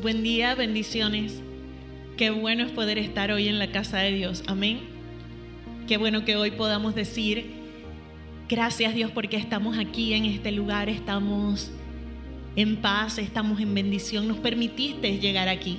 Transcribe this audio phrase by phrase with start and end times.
[0.00, 1.42] Buen día, bendiciones.
[2.16, 4.42] Qué bueno es poder estar hoy en la casa de Dios.
[4.46, 4.80] Amén.
[5.86, 7.50] Qué bueno que hoy podamos decir,
[8.48, 11.70] gracias Dios porque estamos aquí en este lugar, estamos
[12.56, 14.26] en paz, estamos en bendición.
[14.26, 15.76] Nos permitiste llegar aquí.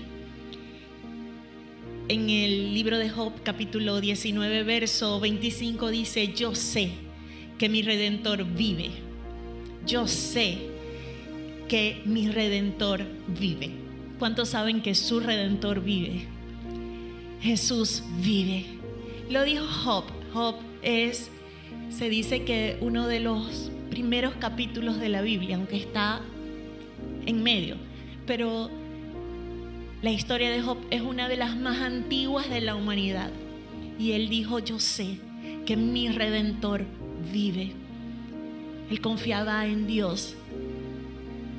[2.07, 6.92] En el libro de Job capítulo 19, verso 25 dice, yo sé
[7.57, 8.92] que mi redentor vive.
[9.88, 10.60] Yo sé
[11.68, 13.81] que mi redentor vive.
[14.21, 16.28] ¿Cuántos saben que su redentor vive?
[17.42, 18.68] Jesús vive.
[19.32, 20.04] Lo dijo Job.
[20.32, 21.32] Job es,
[21.89, 26.21] se dice que uno de los primeros capítulos de la Biblia, aunque está
[27.26, 27.78] en medio.
[28.28, 28.70] Pero
[30.04, 33.32] la historia de Job es una de las más antiguas de la humanidad.
[33.98, 35.17] Y él dijo, yo sé
[35.66, 36.86] que mi redentor
[37.34, 37.72] vive.
[38.92, 40.36] Él confiaba en Dios.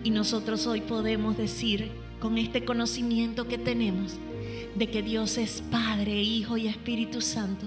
[0.04, 4.12] Y nosotros hoy podemos decir con este conocimiento que tenemos
[4.76, 7.66] de que Dios es Padre, Hijo y Espíritu Santo,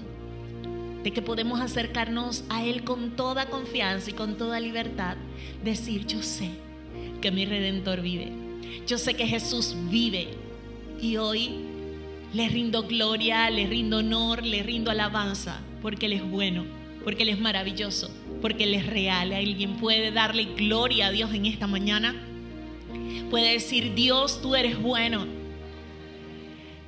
[1.04, 5.18] de que podemos acercarnos a Él con toda confianza y con toda libertad,
[5.62, 6.48] decir, yo sé
[7.20, 8.32] que mi Redentor vive,
[8.86, 10.28] yo sé que Jesús vive
[11.02, 11.50] y hoy
[12.32, 16.64] le rindo gloria, le rindo honor, le rindo alabanza, porque Él es bueno,
[17.04, 18.10] porque Él es maravilloso,
[18.40, 19.34] porque Él es real.
[19.34, 22.14] ¿Alguien puede darle gloria a Dios en esta mañana?
[23.30, 25.26] Puede decir, Dios, tú eres bueno.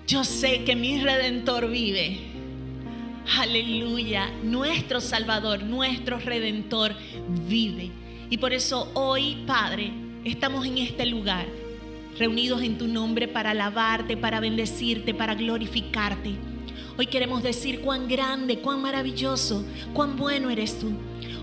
[0.07, 2.19] Yo sé que mi redentor vive.
[3.37, 4.31] Aleluya.
[4.43, 6.95] Nuestro Salvador, nuestro redentor
[7.47, 7.91] vive.
[8.31, 9.93] Y por eso hoy, Padre,
[10.25, 11.47] estamos en este lugar,
[12.19, 16.33] reunidos en tu nombre para alabarte, para bendecirte, para glorificarte.
[16.97, 20.93] Hoy queremos decir cuán grande, cuán maravilloso, cuán bueno eres tú.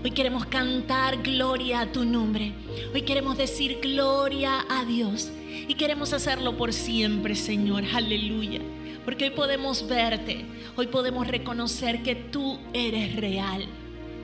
[0.04, 2.52] Hoy queremos cantar gloria a tu nombre.
[2.94, 5.30] Hoy queremos decir gloria a Dios.
[5.68, 7.84] Y queremos hacerlo por siempre, Señor.
[7.92, 8.60] Aleluya.
[9.04, 10.44] Porque hoy podemos verte.
[10.76, 13.66] Hoy podemos reconocer que tú eres real.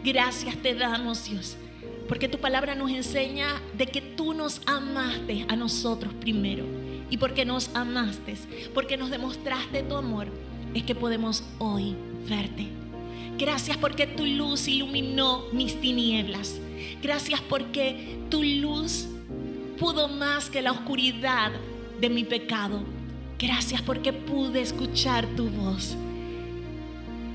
[0.05, 1.57] Gracias te damos, Dios.
[2.09, 6.65] Porque tu palabra nos enseña de que tú nos amaste a nosotros primero.
[7.11, 8.37] Y porque nos amaste,
[8.75, 10.29] porque nos demostraste tu amor,
[10.75, 11.95] es que podemos hoy
[12.29, 12.69] verte.
[13.43, 16.61] Gracias porque tu luz iluminó mis tinieblas.
[17.03, 19.09] Gracias porque tu luz
[19.81, 21.51] pudo más que la oscuridad
[22.01, 22.85] de mi pecado.
[23.41, 25.97] Gracias porque pude escuchar tu voz.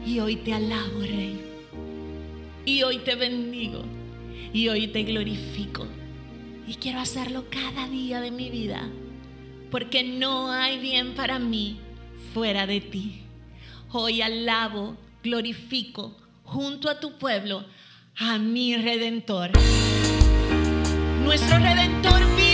[0.05, 1.41] Y hoy te alabo, Rey.
[2.65, 3.83] Y hoy te bendigo.
[4.53, 5.87] Y hoy te glorifico.
[6.65, 8.87] Y quiero hacerlo cada día de mi vida.
[9.69, 11.81] Porque no hay bien para mí
[12.33, 13.23] fuera de ti.
[13.91, 17.65] Hoy alabo glorifico junto a tu pueblo
[18.19, 19.51] a mi redentor.
[21.23, 22.46] Nuestro redentor vive,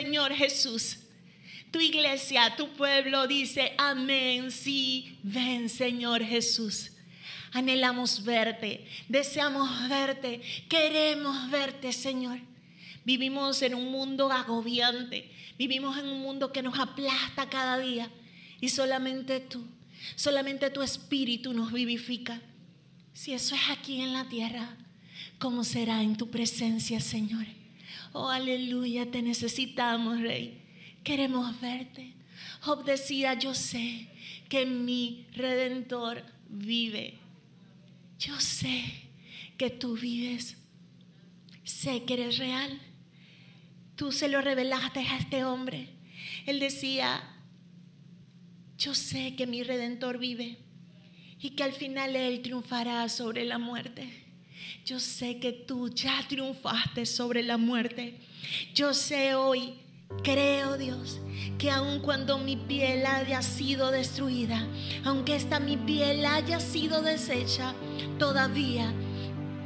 [0.00, 0.96] Señor Jesús.
[1.70, 4.50] Tu iglesia, tu pueblo dice, amén.
[4.50, 6.92] Sí, ven, Señor Jesús.
[7.52, 12.38] Anhelamos verte, deseamos verte, queremos verte, Señor.
[13.04, 18.10] Vivimos en un mundo agobiante, vivimos en un mundo que nos aplasta cada día
[18.60, 19.66] y solamente tú,
[20.16, 22.40] solamente tu espíritu nos vivifica.
[23.12, 24.76] Si eso es aquí en la tierra,
[25.38, 27.59] ¿cómo será en tu presencia, Señor?
[28.12, 30.60] Oh, aleluya, te necesitamos, Rey.
[31.04, 32.14] Queremos verte.
[32.60, 34.08] Job decía, yo sé
[34.48, 37.14] que mi redentor vive.
[38.18, 38.84] Yo sé
[39.56, 40.56] que tú vives.
[41.64, 42.80] Sé que eres real.
[43.96, 45.88] Tú se lo revelaste a este hombre.
[46.46, 47.22] Él decía,
[48.76, 50.58] yo sé que mi redentor vive
[51.38, 54.29] y que al final Él triunfará sobre la muerte.
[54.84, 58.18] Yo sé que tú ya triunfaste sobre la muerte.
[58.74, 59.74] Yo sé hoy
[60.22, 61.18] Creo, Dios,
[61.56, 64.66] que aun cuando mi piel haya sido destruida,
[65.02, 67.74] aunque esta mi piel haya sido deshecha,
[68.18, 68.92] todavía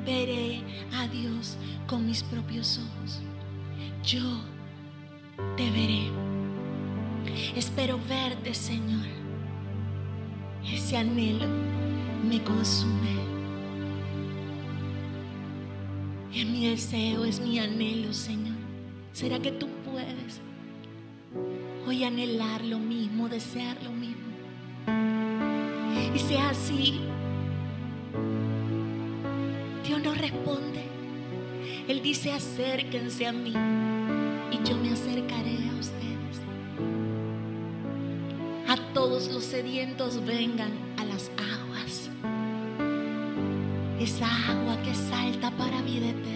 [0.06, 1.56] veré a Dios
[1.88, 3.20] con mis propios ojos.
[4.04, 4.44] Yo
[5.56, 6.04] te veré.
[7.56, 9.06] Espero verte, Señor.
[10.64, 11.48] Ese anhelo
[12.28, 13.13] me consume.
[16.34, 18.56] Es mi deseo, es mi anhelo, Señor.
[19.12, 20.40] ¿Será que tú puedes
[21.86, 24.24] hoy anhelar lo mismo, desear lo mismo.
[26.14, 27.00] Y sea así,
[29.86, 30.84] Dios nos responde.
[31.88, 33.52] Él dice, acérquense a mí
[34.50, 36.40] y yo me acercaré a ustedes.
[38.68, 41.53] A todos los sedientos vengan a las aguas.
[44.04, 46.34] Esa agua que salta para vida eterna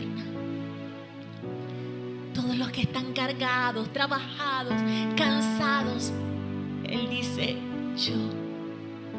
[2.59, 4.75] los que están cargados, trabajados,
[5.17, 6.13] cansados.
[6.85, 7.57] Él dice,
[7.97, 8.17] yo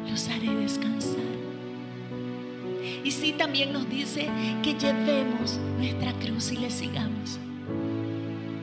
[0.08, 1.18] los haré descansar.
[3.02, 4.28] Y sí también nos dice
[4.62, 7.38] que llevemos nuestra cruz y le sigamos.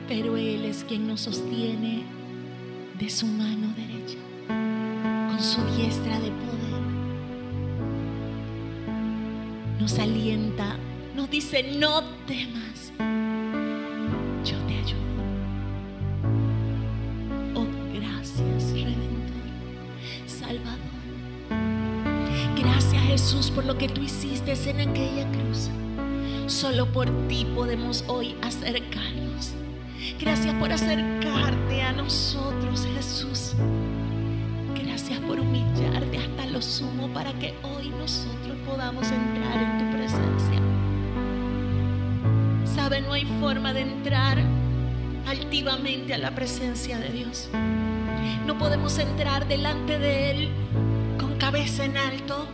[0.06, 2.04] Pero Él es quien nos sostiene
[2.98, 4.18] de su mano derecha,
[5.28, 6.57] con su diestra de poder.
[9.88, 10.76] Nos alienta,
[11.14, 12.92] nos dice, no temas
[23.54, 25.68] por lo que tú hiciste en aquella cruz.
[26.46, 29.52] Solo por ti podemos hoy acercarnos.
[30.20, 33.54] Gracias por acercarte a nosotros, Jesús.
[34.80, 40.60] Gracias por humillarte hasta lo sumo para que hoy nosotros podamos entrar en tu presencia.
[42.74, 44.38] Sabe, no hay forma de entrar
[45.28, 47.48] altivamente a la presencia de Dios.
[48.44, 50.48] No podemos entrar delante de Él
[51.16, 52.48] con cabeza en alto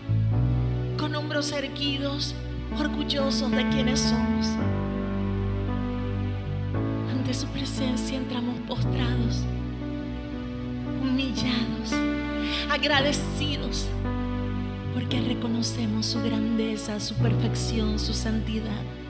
[0.99, 2.35] con hombros erguidos,
[2.79, 4.49] orgullosos de quienes somos.
[7.11, 9.45] Ante su presencia entramos postrados,
[11.01, 11.95] humillados,
[12.71, 13.89] agradecidos,
[15.25, 19.04] reconocemos su grandeza, su perfección, su santidad.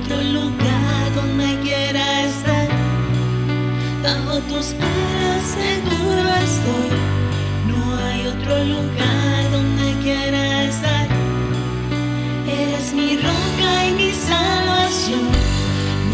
[0.00, 2.68] otro lugar donde quiera estar.
[4.02, 6.88] Bajo tus alas seguro estoy.
[7.68, 11.06] No hay otro lugar donde quiera estar.
[12.48, 15.26] Eres mi roca y mi salvación.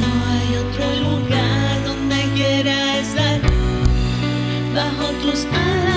[0.01, 3.41] No hay otro lugar donde quiera estar.
[4.75, 5.92] Bajo tus alas.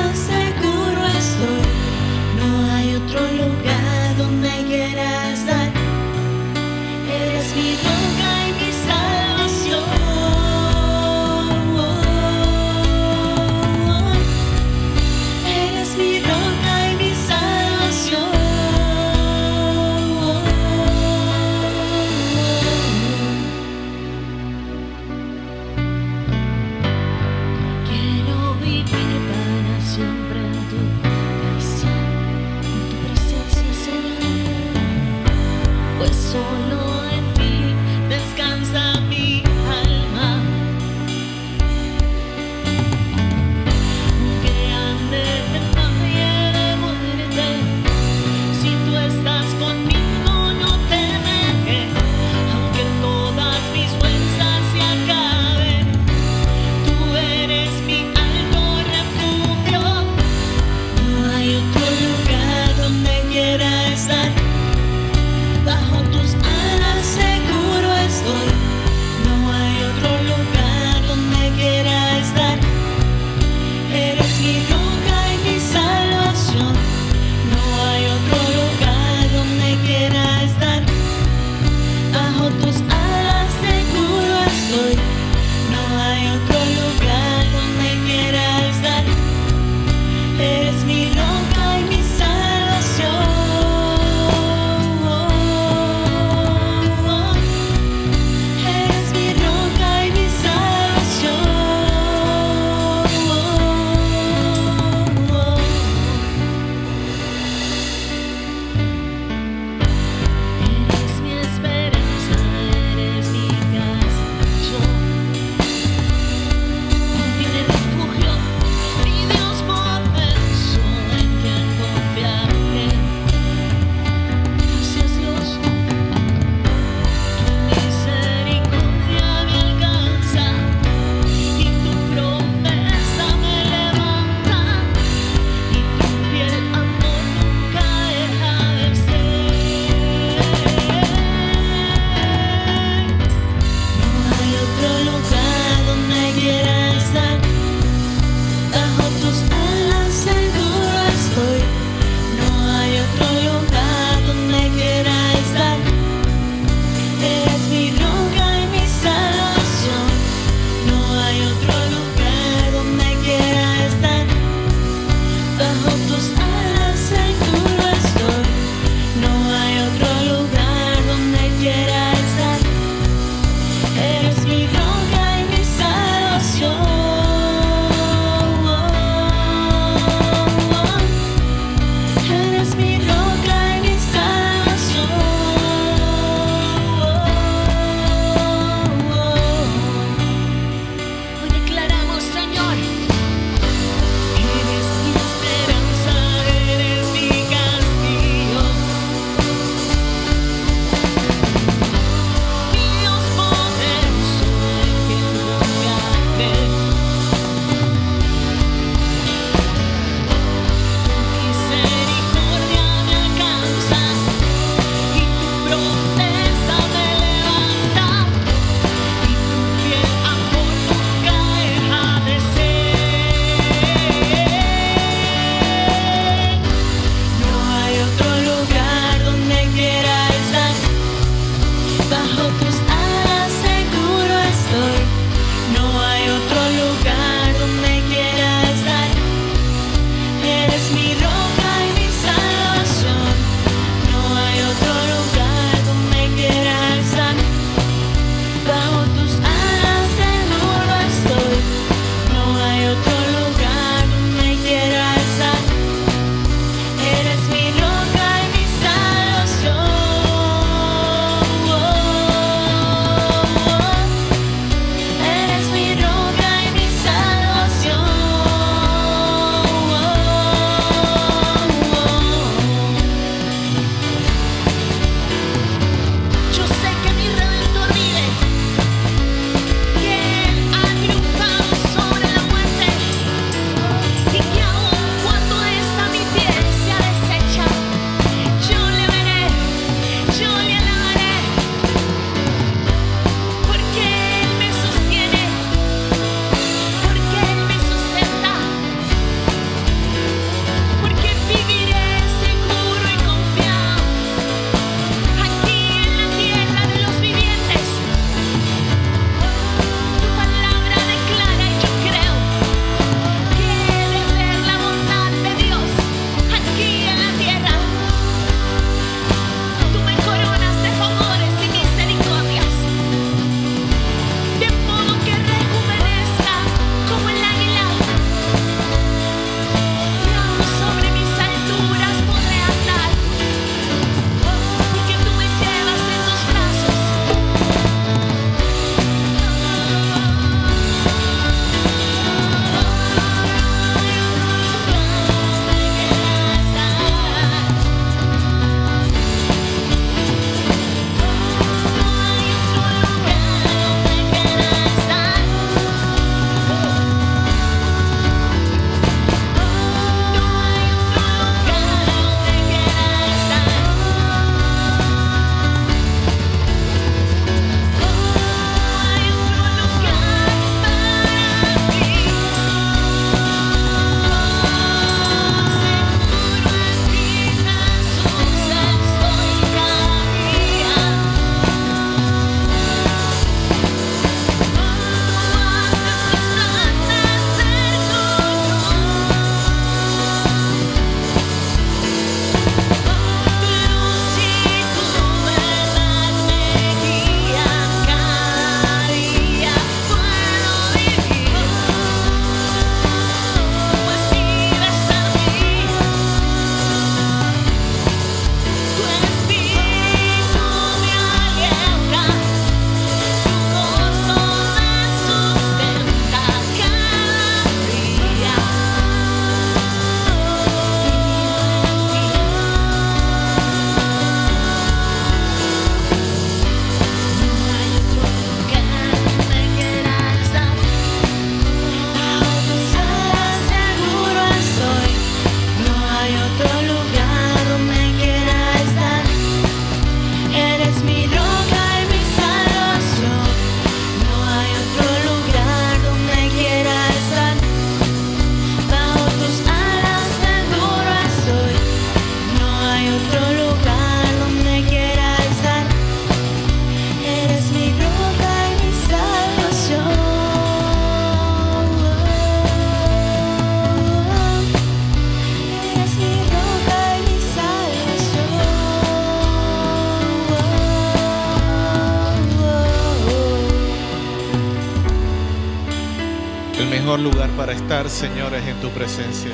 [478.05, 479.51] Estar, Señor, es en tu presencia.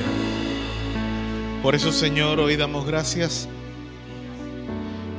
[1.62, 3.48] Por eso, Señor, hoy damos gracias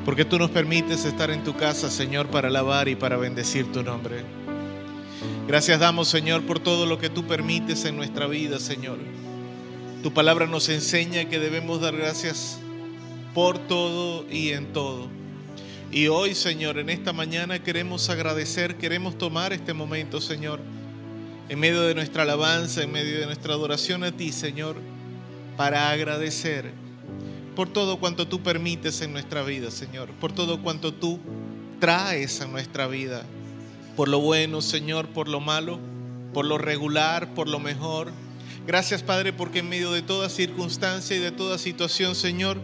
[0.05, 3.83] porque tú nos permites estar en tu casa, Señor, para alabar y para bendecir tu
[3.83, 4.23] nombre.
[5.47, 8.97] Gracias damos, Señor, por todo lo que tú permites en nuestra vida, Señor.
[10.01, 12.59] Tu palabra nos enseña que debemos dar gracias
[13.33, 15.07] por todo y en todo.
[15.91, 20.59] Y hoy, Señor, en esta mañana queremos agradecer, queremos tomar este momento, Señor,
[21.49, 24.77] en medio de nuestra alabanza, en medio de nuestra adoración a ti, Señor,
[25.57, 26.71] para agradecer
[27.55, 31.19] por todo cuanto tú permites en nuestra vida, Señor, por todo cuanto tú
[31.79, 33.25] traes a nuestra vida
[33.95, 35.79] por lo bueno, Señor, por lo malo,
[36.33, 38.11] por lo regular, por lo mejor.
[38.65, 42.57] Gracias, Padre, porque en medio de toda circunstancia y de toda situación, Señor,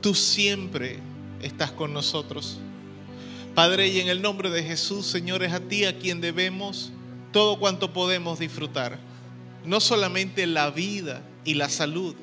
[0.00, 0.98] tú siempre
[1.42, 2.58] estás con nosotros.
[3.54, 6.92] Padre, y en el nombre de Jesús, Señor, es a ti a quien debemos
[7.34, 8.98] todo cuanto podemos disfrutar.
[9.66, 12.14] No solamente la vida y la salud,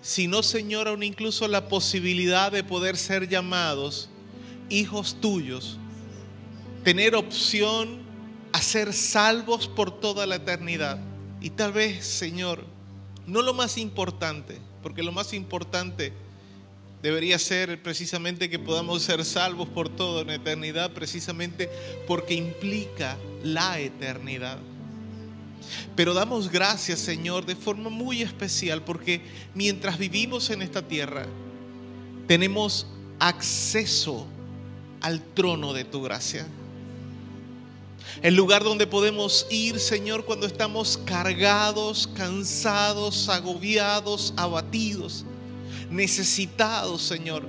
[0.00, 4.08] sino, Señor, aún incluso la posibilidad de poder ser llamados
[4.70, 5.78] hijos tuyos
[6.82, 7.98] tener opción
[8.52, 10.98] a ser salvos por toda la eternidad.
[11.40, 12.64] Y tal vez, Señor,
[13.26, 16.14] no lo más importante, porque lo más importante
[17.02, 21.68] debería ser precisamente que podamos ser salvos por toda la eternidad, precisamente
[22.06, 24.58] porque implica la eternidad.
[25.94, 29.20] Pero damos gracias, Señor, de forma muy especial, porque
[29.54, 31.26] mientras vivimos en esta tierra,
[32.26, 32.86] tenemos
[33.18, 34.26] acceso
[35.00, 36.46] al trono de tu gracia.
[38.22, 45.24] El lugar donde podemos ir, Señor, cuando estamos cargados, cansados, agobiados, abatidos,
[45.90, 47.44] necesitados, Señor.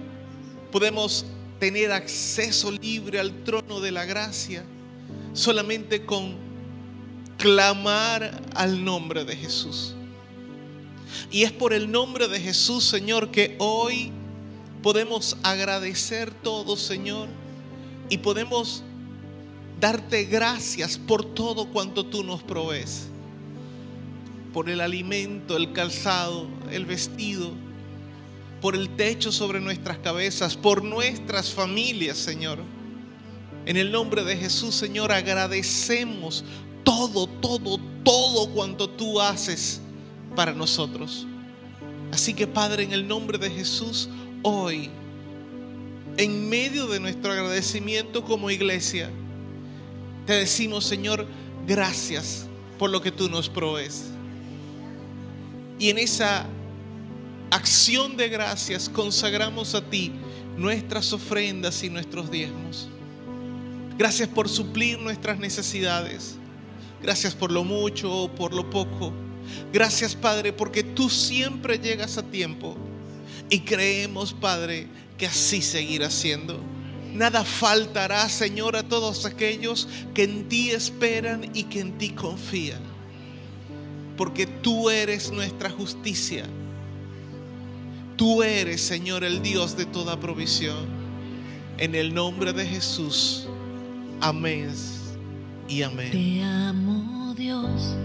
[0.72, 1.26] Podemos
[1.60, 4.64] tener acceso libre al trono de la gracia
[5.34, 6.36] solamente con
[7.38, 9.96] clamar al nombre de Jesús.
[11.32, 14.12] Y es por el nombre de Jesús, Señor, que hoy
[14.84, 17.28] podemos agradecer todo, Señor,
[18.10, 18.84] y podemos
[19.80, 23.08] darte gracias por todo cuanto tú nos provees,
[24.54, 27.54] por el alimento, el calzado, el vestido,
[28.62, 32.60] por el techo sobre nuestras cabezas, por nuestras familias, Señor.
[33.66, 36.44] En el nombre de Jesús, Señor, agradecemos
[36.84, 39.82] todo, todo, todo cuanto tú haces
[40.36, 41.28] para nosotros.
[42.12, 44.10] Así que Padre, en el nombre de Jesús,
[44.42, 44.90] hoy,
[46.18, 49.10] en medio de nuestro agradecimiento como iglesia,
[50.26, 51.28] te decimos, Señor,
[51.68, 54.06] gracias por lo que tú nos provees.
[55.78, 56.46] Y en esa
[57.52, 60.12] acción de gracias consagramos a ti
[60.58, 62.90] nuestras ofrendas y nuestros diezmos.
[63.98, 66.36] Gracias por suplir nuestras necesidades.
[67.02, 69.14] Gracias por lo mucho o por lo poco.
[69.74, 72.76] Gracias, Padre, porque tú siempre llegas a tiempo.
[73.50, 76.60] Y creemos, Padre, que así seguirá siendo.
[77.14, 82.82] Nada faltará, Señor, a todos aquellos que en ti esperan y que en ti confían.
[84.16, 86.46] Porque tú eres nuestra justicia.
[88.20, 90.88] Tú eres, Señor, el Dios de toda provisión.
[91.78, 93.48] En el nombre de Jesús.
[94.20, 94.74] Amén
[95.70, 96.12] y amén.
[96.12, 97.96] Te amo, Dios.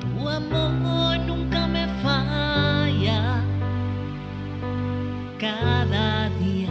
[0.00, 3.44] Tu amor nunca me falla
[5.38, 6.70] cada día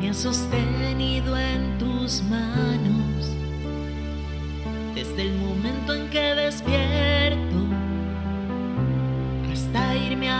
[0.00, 3.30] me has sostenido en tus manos.
[4.96, 7.23] Desde el momento en que despierto
[9.74, 10.30] hasta irme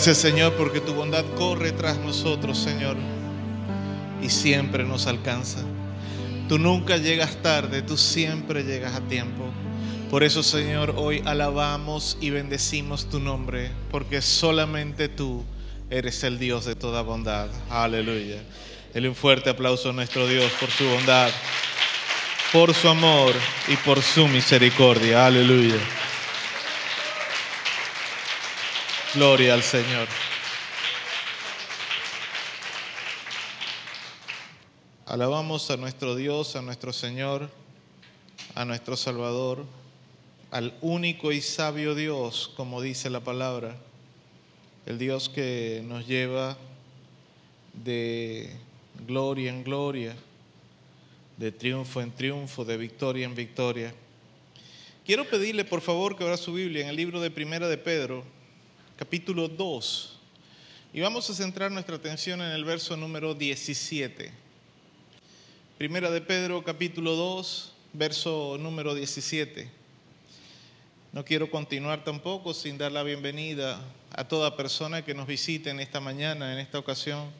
[0.00, 2.96] Gracias Señor porque tu bondad corre tras nosotros, Señor,
[4.22, 5.58] y siempre nos alcanza.
[6.48, 9.44] Tú nunca llegas tarde, tú siempre llegas a tiempo.
[10.10, 15.44] Por eso, Señor, hoy alabamos y bendecimos tu nombre, porque solamente tú
[15.90, 17.50] eres el Dios de toda bondad.
[17.68, 18.42] Aleluya.
[18.94, 21.30] Dele un fuerte aplauso a nuestro Dios por su bondad,
[22.54, 23.34] por su amor
[23.68, 25.26] y por su misericordia.
[25.26, 25.76] Aleluya.
[29.12, 30.06] Gloria al Señor.
[35.04, 37.50] Alabamos a nuestro Dios, a nuestro Señor,
[38.54, 39.64] a nuestro Salvador,
[40.52, 43.74] al único y sabio Dios, como dice la palabra,
[44.86, 46.56] el Dios que nos lleva
[47.72, 48.56] de
[49.08, 50.14] gloria en gloria,
[51.36, 53.92] de triunfo en triunfo, de victoria en victoria.
[55.04, 58.22] Quiero pedirle por favor que abra su Biblia en el libro de Primera de Pedro,
[59.00, 60.18] capítulo 2,
[60.92, 64.30] y vamos a centrar nuestra atención en el verso número 17.
[65.78, 69.70] Primera de Pedro, capítulo 2, verso número 17.
[71.14, 73.80] No quiero continuar tampoco sin dar la bienvenida
[74.12, 77.30] a toda persona que nos visite en esta mañana, en esta ocasión,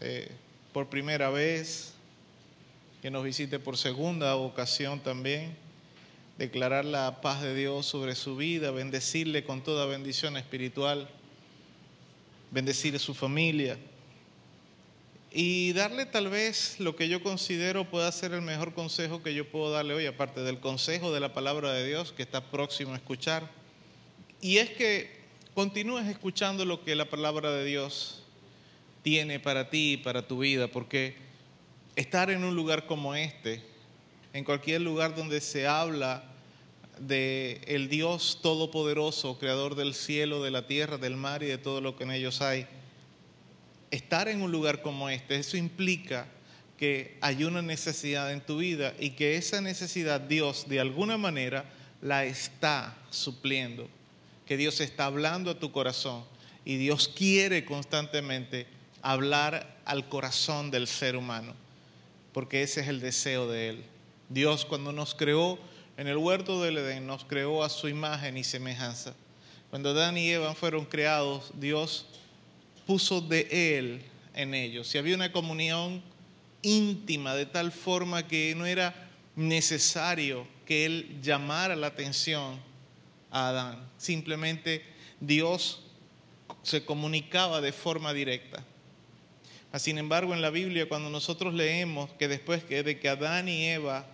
[0.00, 0.30] eh,
[0.74, 1.94] por primera vez,
[3.00, 5.63] que nos visite por segunda ocasión también,
[6.38, 11.08] declarar la paz de Dios sobre su vida, bendecirle con toda bendición espiritual,
[12.50, 13.78] bendecir a su familia
[15.36, 19.50] y darle tal vez lo que yo considero pueda ser el mejor consejo que yo
[19.50, 22.96] puedo darle hoy, aparte del consejo de la palabra de Dios que está próximo a
[22.96, 23.50] escuchar.
[24.40, 28.22] Y es que continúes escuchando lo que la palabra de Dios
[29.02, 31.16] tiene para ti y para tu vida, porque
[31.96, 33.60] estar en un lugar como este,
[34.34, 36.24] en cualquier lugar donde se habla
[36.98, 41.80] de el Dios todopoderoso, creador del cielo, de la tierra, del mar y de todo
[41.80, 42.66] lo que en ellos hay,
[43.92, 46.26] estar en un lugar como este, eso implica
[46.76, 51.64] que hay una necesidad en tu vida y que esa necesidad Dios de alguna manera
[52.02, 53.88] la está supliendo,
[54.46, 56.24] que Dios está hablando a tu corazón
[56.64, 58.66] y Dios quiere constantemente
[59.00, 61.54] hablar al corazón del ser humano,
[62.32, 63.93] porque ese es el deseo de Él.
[64.34, 65.60] Dios cuando nos creó
[65.96, 69.14] en el huerto del Edén, nos creó a su imagen y semejanza.
[69.70, 72.06] Cuando Adán y Eva fueron creados, Dios
[72.84, 74.02] puso de Él
[74.34, 74.92] en ellos.
[74.92, 76.02] Y había una comunión
[76.62, 82.58] íntima de tal forma que no era necesario que Él llamara la atención
[83.30, 83.88] a Adán.
[83.98, 84.84] Simplemente
[85.20, 85.80] Dios
[86.64, 88.64] se comunicaba de forma directa.
[89.76, 94.08] Sin embargo, en la Biblia, cuando nosotros leemos que después de que Adán y Eva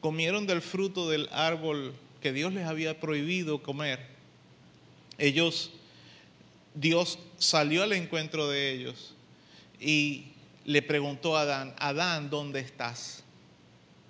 [0.00, 4.00] comieron del fruto del árbol que Dios les había prohibido comer,
[5.18, 5.70] ellos,
[6.74, 9.14] Dios salió al encuentro de ellos
[9.78, 10.32] y
[10.64, 13.22] le preguntó a Adán, Adán, ¿dónde estás?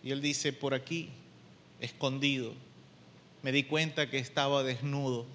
[0.03, 1.11] Y él dice, por aquí,
[1.80, 2.55] escondido.
[3.43, 5.26] Me di cuenta que estaba desnudo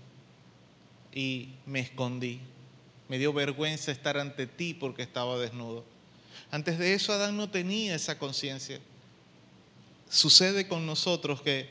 [1.13, 2.39] y me escondí.
[3.07, 5.83] Me dio vergüenza estar ante ti porque estaba desnudo.
[6.51, 8.79] Antes de eso Adán no tenía esa conciencia.
[10.09, 11.67] Sucede con nosotros que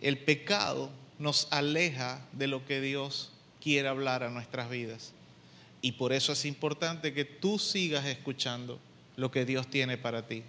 [0.00, 3.30] el pecado nos aleja de lo que Dios
[3.60, 5.12] quiere hablar a nuestras vidas.
[5.80, 8.78] Y por eso es importante que tú sigas escuchando
[9.16, 10.42] lo que Dios tiene para ti.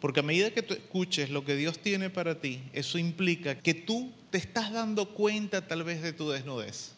[0.00, 3.74] Porque a medida que tú escuches lo que Dios tiene para ti, eso implica que
[3.74, 6.92] tú te estás dando cuenta tal vez de tu desnudez,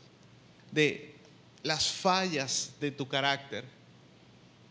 [0.72, 1.14] de
[1.62, 3.64] las fallas de tu carácter.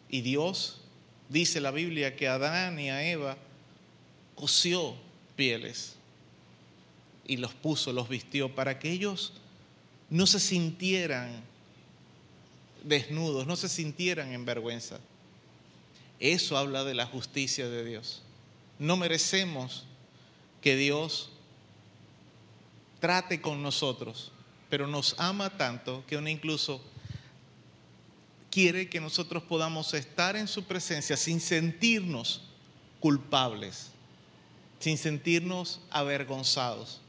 [0.09, 0.81] Y Dios,
[1.29, 3.37] dice la Biblia, que Adán y a Eva
[4.37, 4.95] cosió
[5.35, 5.95] pieles
[7.25, 9.33] y los puso, los vistió, para que ellos
[10.09, 11.43] no se sintieran
[12.83, 14.99] desnudos, no se sintieran en vergüenza.
[16.19, 18.21] Eso habla de la justicia de Dios.
[18.79, 19.83] No merecemos
[20.61, 21.31] que Dios
[22.99, 24.31] trate con nosotros,
[24.69, 26.81] pero nos ama tanto que aún incluso
[28.49, 32.41] quiere que nosotros podamos estar en su presencia sin sentirnos
[32.99, 33.91] culpables,
[34.79, 37.01] sin sentirnos avergonzados.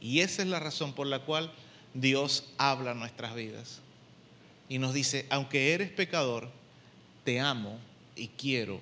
[0.00, 1.52] Y esa es la razón por la cual
[1.94, 3.80] Dios habla a nuestras vidas.
[4.68, 6.50] Y nos dice, aunque eres pecador,
[7.24, 7.78] te amo
[8.16, 8.80] y quiero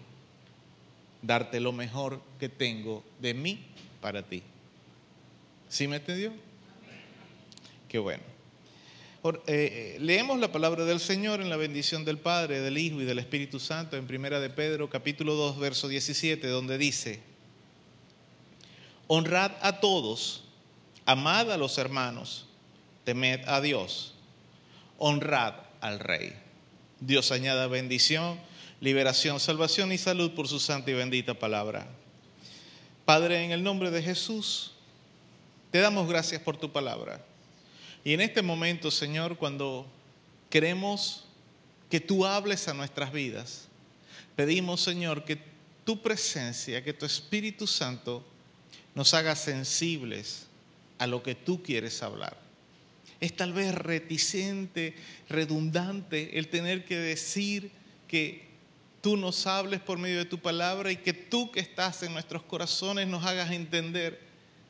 [1.23, 3.61] darte lo mejor que tengo de mí
[4.01, 4.43] para ti.
[5.69, 6.33] ¿Sí me entendió?
[7.89, 8.23] Qué bueno.
[9.25, 13.05] Eh, eh, leemos la palabra del Señor en la bendición del Padre, del Hijo y
[13.05, 17.21] del Espíritu Santo en Primera de Pedro, capítulo 2, verso 17, donde dice,
[19.15, 20.43] honrad a todos,
[21.05, 22.47] amad a los hermanos,
[23.05, 24.15] temed a Dios,
[24.97, 25.53] honrad
[25.83, 26.33] al Rey.
[26.99, 28.41] Dios añada bendición,
[28.81, 31.87] liberación, salvación y salud por su santa y bendita palabra.
[33.05, 34.73] Padre, en el nombre de Jesús,
[35.71, 37.23] te damos gracias por tu palabra.
[38.05, 39.87] Y en este momento, Señor, cuando
[40.49, 41.25] queremos
[41.91, 43.69] que tú hables a nuestras vidas,
[44.37, 45.39] pedimos, Señor, que
[45.85, 48.32] tu presencia, que tu Espíritu Santo
[48.95, 50.47] nos haga sensibles
[50.99, 52.37] a lo que tú quieres hablar.
[53.21, 54.95] Es tal vez reticente,
[55.29, 57.71] redundante el tener que decir
[58.09, 58.45] que
[59.01, 62.43] tú nos hables por medio de tu palabra y que tú que estás en nuestros
[62.43, 64.21] corazones nos hagas entender.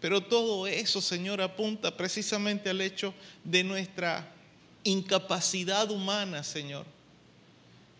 [0.01, 3.14] Pero todo eso, Señor, apunta precisamente al hecho
[3.45, 4.33] de nuestra
[4.85, 6.85] incapacidad humana, Señor.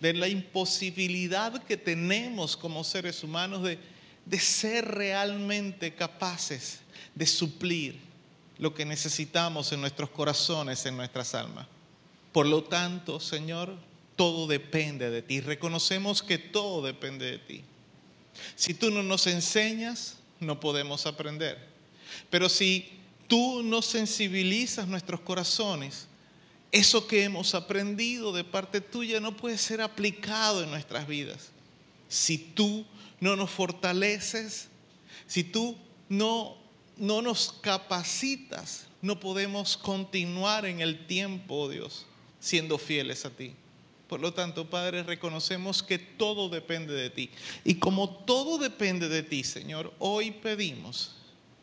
[0.01, 3.79] De la imposibilidad que tenemos como seres humanos de,
[4.25, 6.81] de ser realmente capaces
[7.14, 7.99] de suplir
[8.59, 11.66] lo que necesitamos en nuestros corazones, en nuestras almas.
[12.33, 13.77] Por lo tanto, Señor,
[14.16, 15.41] todo depende de ti.
[15.41, 17.64] Reconocemos que todo depende de ti.
[18.57, 21.59] Si tú no nos enseñas, no podemos aprender.
[22.31, 22.89] Pero si
[23.27, 26.07] tú nos sensibilizas nuestros corazones,
[26.70, 31.51] eso que hemos aprendido de parte tuya no puede ser aplicado en nuestras vidas.
[32.09, 32.87] Si tú
[33.23, 34.66] no nos fortaleces,
[35.29, 36.57] si tú no,
[36.97, 42.07] no nos capacitas, no podemos continuar en el tiempo, Dios,
[42.41, 43.55] siendo fieles a ti.
[44.09, 47.31] Por lo tanto, Padre, reconocemos que todo depende de ti.
[47.62, 51.14] Y como todo depende de ti, Señor, hoy pedimos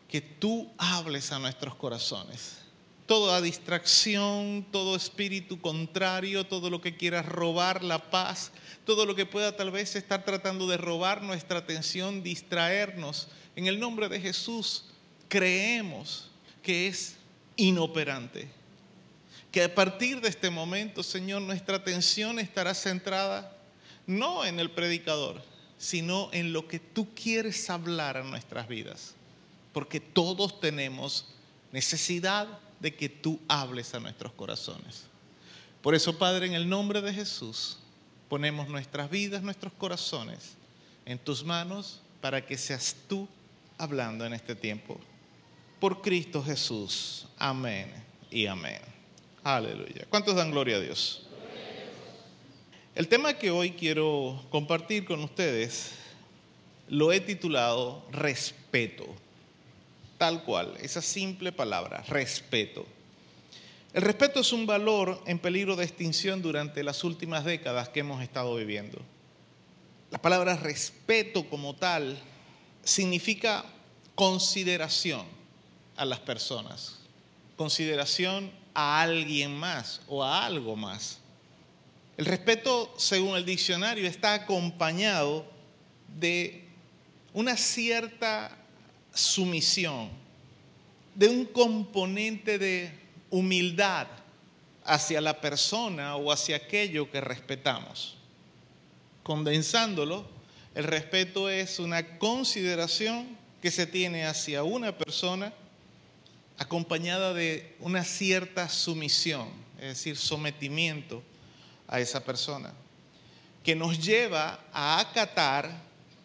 [0.08, 2.56] que tú hables a nuestros corazones.
[3.04, 8.50] Toda distracción, todo espíritu contrario, todo lo que quiera robar la paz,
[8.90, 13.78] todo lo que pueda tal vez estar tratando de robar nuestra atención, distraernos, en el
[13.78, 14.86] nombre de Jesús
[15.28, 16.28] creemos
[16.60, 17.14] que es
[17.54, 18.48] inoperante.
[19.52, 23.56] Que a partir de este momento, Señor, nuestra atención estará centrada
[24.08, 25.40] no en el predicador,
[25.78, 29.14] sino en lo que tú quieres hablar a nuestras vidas.
[29.72, 31.26] Porque todos tenemos
[31.70, 32.48] necesidad
[32.80, 35.04] de que tú hables a nuestros corazones.
[35.80, 37.78] Por eso, Padre, en el nombre de Jesús,
[38.30, 40.52] ponemos nuestras vidas, nuestros corazones
[41.04, 43.28] en tus manos para que seas tú
[43.76, 45.00] hablando en este tiempo.
[45.80, 47.26] Por Cristo Jesús.
[47.36, 47.92] Amén
[48.30, 48.80] y amén.
[49.42, 50.06] Aleluya.
[50.08, 51.26] ¿Cuántos dan gloria a Dios?
[52.94, 55.96] El tema que hoy quiero compartir con ustedes
[56.88, 59.06] lo he titulado respeto.
[60.18, 62.86] Tal cual, esa simple palabra, respeto.
[63.92, 68.22] El respeto es un valor en peligro de extinción durante las últimas décadas que hemos
[68.22, 69.00] estado viviendo.
[70.10, 72.16] La palabra respeto como tal
[72.84, 73.64] significa
[74.14, 75.26] consideración
[75.96, 76.98] a las personas,
[77.56, 81.18] consideración a alguien más o a algo más.
[82.16, 85.46] El respeto, según el diccionario, está acompañado
[86.18, 86.64] de
[87.32, 88.56] una cierta
[89.12, 90.10] sumisión,
[91.16, 92.99] de un componente de
[93.30, 94.06] humildad
[94.84, 98.16] hacia la persona o hacia aquello que respetamos.
[99.22, 100.26] Condensándolo,
[100.74, 105.52] el respeto es una consideración que se tiene hacia una persona
[106.58, 111.22] acompañada de una cierta sumisión, es decir, sometimiento
[111.88, 112.72] a esa persona,
[113.64, 115.70] que nos lleva a acatar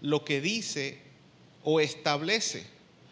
[0.01, 0.99] lo que dice
[1.63, 2.67] o establece,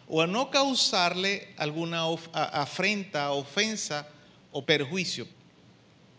[0.08, 4.08] o a no causarle alguna afrenta, ofensa
[4.52, 5.26] o perjuicio.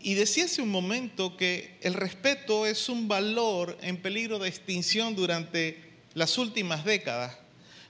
[0.00, 5.16] Y decía hace un momento que el respeto es un valor en peligro de extinción
[5.16, 5.82] durante
[6.14, 7.36] las últimas décadas,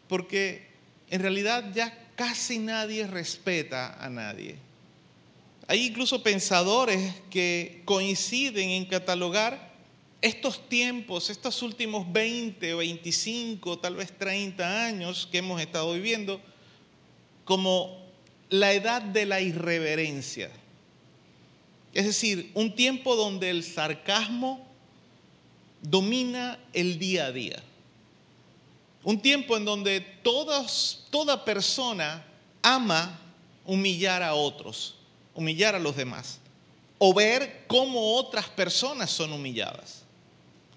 [0.08, 0.68] porque
[1.10, 4.56] en realidad ya casi nadie respeta a nadie.
[5.68, 9.65] Hay incluso pensadores que coinciden en catalogar
[10.22, 16.40] estos tiempos, estos últimos 20 o 25, tal vez 30 años que hemos estado viviendo,
[17.44, 18.04] como
[18.48, 20.50] la edad de la irreverencia.
[21.92, 24.66] Es decir, un tiempo donde el sarcasmo
[25.82, 27.62] domina el día a día.
[29.04, 32.26] Un tiempo en donde toda persona
[32.62, 33.20] ama
[33.64, 34.96] humillar a otros,
[35.34, 36.40] humillar a los demás,
[36.98, 40.05] o ver cómo otras personas son humilladas.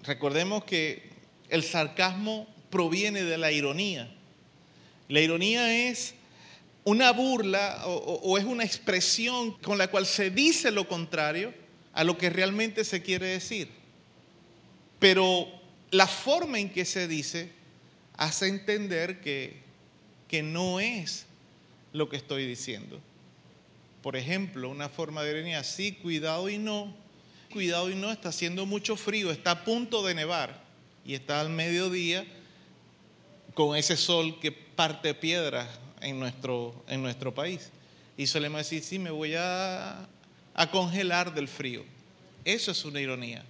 [0.04, 1.10] Recordemos que
[1.48, 4.10] el sarcasmo proviene de la ironía.
[5.08, 6.14] La ironía es
[6.84, 11.52] una burla o, es una expresión con la cual se dice lo contrario
[11.92, 13.68] a lo que realmente se quiere decir.
[14.98, 15.48] Pero
[15.90, 17.50] la forma en que se dice
[18.16, 19.56] hace entender que,
[20.28, 21.26] que no es
[21.92, 23.00] lo que estoy diciendo.
[24.02, 26.94] Por ejemplo, una forma de ironía, sí, cuidado y no,
[27.50, 30.62] cuidado y no, está haciendo mucho frío, está a punto de nevar
[31.04, 32.24] y está al mediodía
[33.54, 35.68] con ese sol que parte piedras
[36.00, 37.70] en nuestro, en nuestro país.
[38.16, 40.08] Y solemos decir, sí, me voy a,
[40.54, 41.84] a congelar del frío.
[42.44, 43.44] Eso es una ironía.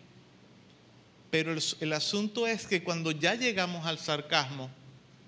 [1.30, 4.70] Pero el, el asunto es que cuando ya llegamos al sarcasmo,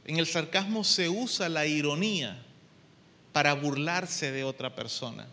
[0.04, 2.42] en el sarcasmo se usa la ironía
[3.32, 5.26] para burlarse de otra persona.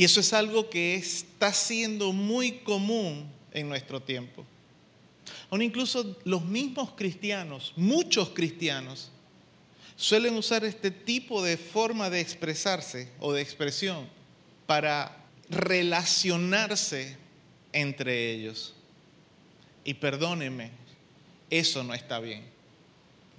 [0.00, 4.46] Y eso es algo que está siendo muy común en nuestro tiempo.
[5.50, 9.10] Aún incluso los mismos cristianos, muchos cristianos,
[9.96, 14.08] suelen usar este tipo de forma de expresarse o de expresión
[14.64, 17.18] para relacionarse
[17.70, 18.72] entre ellos.
[19.84, 20.70] Y perdónenme,
[21.50, 22.42] eso no está bien.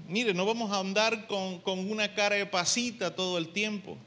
[0.08, 3.98] Mire, no vamos a andar con, con una cara de pasita todo el tiempo.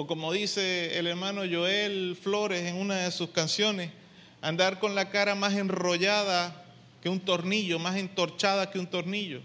[0.00, 3.90] O como dice el hermano Joel Flores en una de sus canciones,
[4.40, 6.64] andar con la cara más enrollada
[7.02, 9.42] que un tornillo, más entorchada que un tornillo.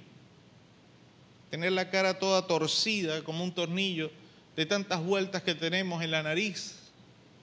[1.50, 4.10] Tener la cara toda torcida como un tornillo
[4.56, 6.78] de tantas vueltas que tenemos en la nariz,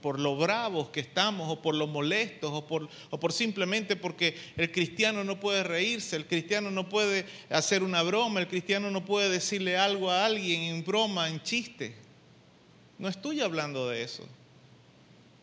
[0.00, 4.38] por lo bravos que estamos o por lo molestos o por, o por simplemente porque
[4.56, 9.04] el cristiano no puede reírse, el cristiano no puede hacer una broma, el cristiano no
[9.04, 12.00] puede decirle algo a alguien en broma, en chiste.
[13.02, 14.24] No estoy hablando de eso.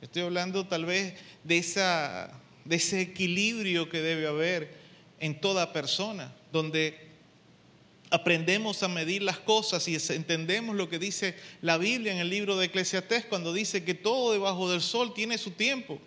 [0.01, 4.73] Estoy hablando tal vez de, ese equilibrio que debe haber
[5.19, 7.09] en toda persona, donde
[8.11, 12.55] aprendemos a medir las cosas y entendemos lo que dice la Biblia en el libro
[12.55, 15.99] de Eclesiastés cuando dice que todo debajo del sol tiene su tiempo.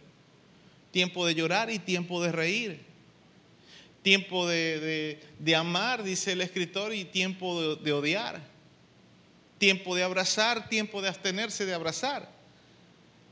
[0.90, 2.80] Tiempo de llorar y tiempo de reír.
[4.00, 5.18] Tiempo de,
[5.54, 8.51] amar, dice el escritor, y tiempo de odiar.
[9.62, 12.28] Tiempo de abrazar, tiempo de abstenerse de abrazar.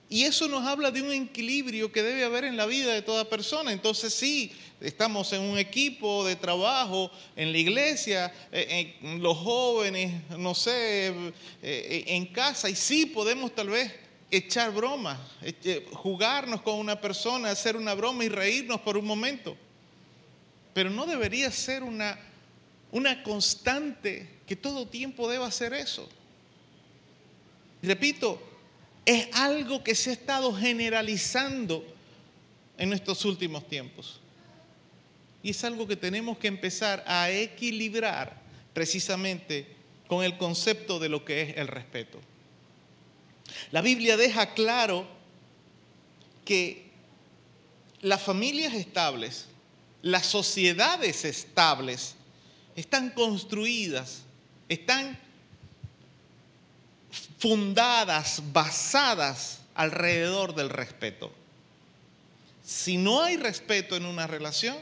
[0.08, 3.28] Y eso nos habla de un equilibrio que debe haber en la vida de toda
[3.28, 3.72] persona.
[3.72, 10.22] Entonces sí, estamos en un equipo de trabajo, en la iglesia, eh, en los jóvenes,
[10.38, 13.92] no sé, eh, eh, en casa, y sí podemos tal vez
[14.30, 19.04] echar bromas, eh, eh, jugarnos con una persona, hacer una broma y reírnos por un
[19.04, 19.56] momento.
[20.74, 22.16] Pero no debería ser una,
[22.92, 26.08] una constante que todo tiempo deba hacer eso.
[27.82, 28.40] Repito,
[29.04, 31.84] es algo que se ha estado generalizando
[32.76, 34.20] en estos últimos tiempos.
[35.42, 38.40] Y es algo que tenemos que empezar a equilibrar
[38.74, 39.66] precisamente
[40.06, 42.20] con el concepto de lo que es el respeto.
[43.70, 45.06] La Biblia deja claro
[46.44, 46.90] que
[48.00, 49.46] las familias estables,
[50.02, 52.14] las sociedades estables,
[52.76, 54.22] están construidas,
[54.68, 55.18] están
[57.40, 61.32] fundadas, basadas alrededor del respeto.
[62.62, 64.76] Si no hay respeto en una relación,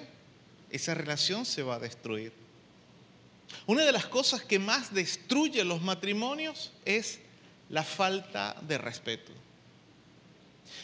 [0.68, 2.32] esa relación se va a destruir.
[3.66, 7.20] Una de las cosas que más destruye los matrimonios es
[7.70, 9.32] la falta de respeto.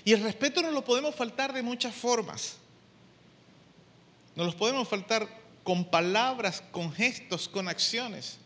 [0.05, 2.57] Y el respeto no lo podemos faltar de muchas formas.
[4.37, 5.29] No los podemos faltar
[5.65, 8.37] con palabras, con gestos, con acciones.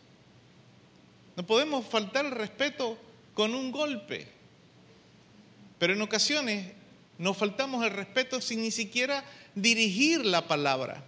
[1.35, 2.97] No podemos faltar el respeto
[3.33, 4.27] con un golpe.
[5.77, 6.73] Pero en ocasiones
[7.17, 9.23] nos faltamos el respeto sin ni siquiera
[9.55, 11.03] dirigir la palabra,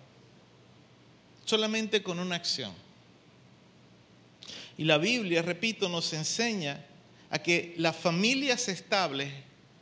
[1.45, 2.73] solamente con una acción.
[4.77, 6.85] Y la Biblia, repito, nos enseña
[7.29, 9.31] a que las familias estables,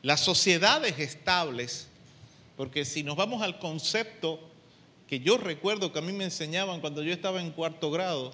[0.01, 1.87] las sociedades estables,
[2.57, 4.39] porque si nos vamos al concepto
[5.07, 8.33] que yo recuerdo que a mí me enseñaban cuando yo estaba en cuarto grado,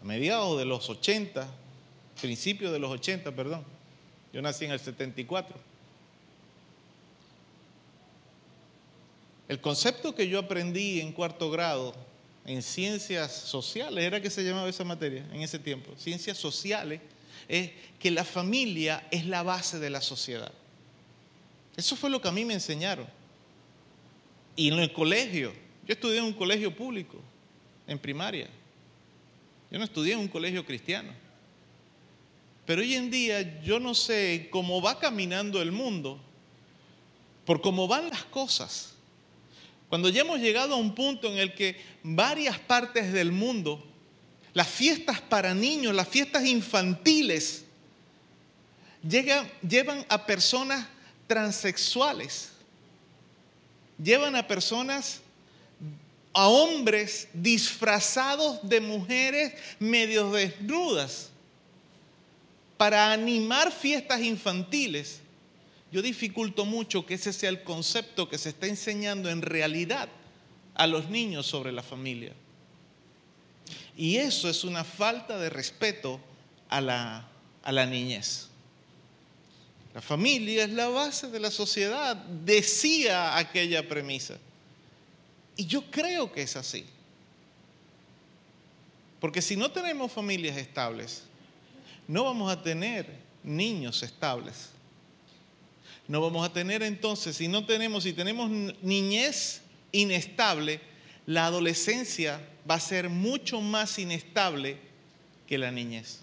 [0.00, 1.48] a mediados de los 80,
[2.20, 3.64] principios de los 80, perdón,
[4.32, 5.56] yo nací en el 74.
[9.48, 11.94] El concepto que yo aprendí en cuarto grado
[12.46, 17.00] en ciencias sociales, era que se llamaba esa materia en ese tiempo, ciencias sociales,
[17.48, 20.52] es que la familia es la base de la sociedad.
[21.76, 23.06] Eso fue lo que a mí me enseñaron.
[24.56, 25.52] Y en el colegio,
[25.86, 27.18] yo estudié en un colegio público,
[27.86, 28.48] en primaria.
[29.70, 31.12] Yo no estudié en un colegio cristiano.
[32.66, 36.18] Pero hoy en día yo no sé cómo va caminando el mundo,
[37.44, 38.92] por cómo van las cosas.
[39.88, 43.84] Cuando ya hemos llegado a un punto en el que varias partes del mundo,
[44.54, 47.64] las fiestas para niños, las fiestas infantiles,
[49.06, 50.86] llegan, llevan a personas
[51.26, 52.48] transexuales,
[54.02, 55.20] llevan a personas,
[56.32, 61.30] a hombres disfrazados de mujeres medio desnudas
[62.76, 65.20] para animar fiestas infantiles
[65.94, 70.08] yo dificulto mucho que ese sea el concepto que se está enseñando en realidad
[70.74, 72.32] a los niños sobre la familia.
[73.96, 76.20] Y eso es una falta de respeto
[76.68, 77.28] a la,
[77.62, 78.48] a la niñez.
[79.94, 84.36] La familia es la base de la sociedad, decía aquella premisa.
[85.56, 86.86] Y yo creo que es así.
[89.20, 91.22] Porque si no tenemos familias estables,
[92.06, 93.06] no vamos a tener
[93.42, 94.70] niños estables.
[96.06, 98.50] No vamos a tener entonces, si no tenemos, si tenemos
[98.82, 100.80] niñez inestable,
[101.26, 104.78] la adolescencia va a ser mucho más inestable
[105.46, 106.20] que la niñez.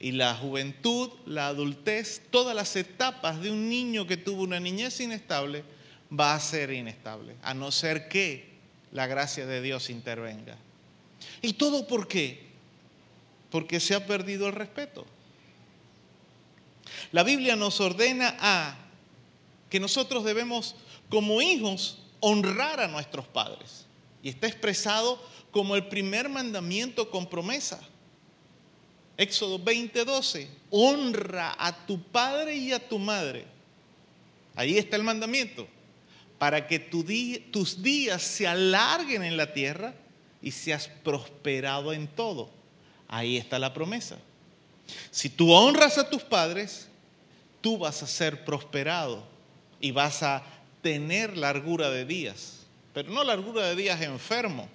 [0.00, 4.98] Y la juventud, la adultez, todas las etapas de un niño que tuvo una niñez
[5.00, 5.64] inestable
[6.10, 8.52] va a ser inestable, a no ser que
[8.90, 10.56] la gracia de Dios intervenga.
[11.40, 12.51] ¿Y todo por qué?
[13.52, 15.06] Porque se ha perdido el respeto.
[17.12, 18.76] La Biblia nos ordena a
[19.70, 20.74] que nosotros debemos,
[21.08, 23.86] como hijos, honrar a nuestros padres.
[24.22, 27.80] Y está expresado como el primer mandamiento con promesa.
[29.18, 33.44] Éxodo 20:12, honra a tu padre y a tu madre.
[34.54, 35.68] Ahí está el mandamiento,
[36.38, 39.94] para que tus días se alarguen en la tierra
[40.40, 42.50] y seas prosperado en todo.
[43.12, 44.16] Ahí está la promesa.
[45.10, 46.88] Si tú honras a tus padres,
[47.60, 49.22] tú vas a ser prosperado
[49.82, 50.42] y vas a
[50.80, 52.60] tener largura de días.
[52.94, 54.66] Pero no largura de días enfermo,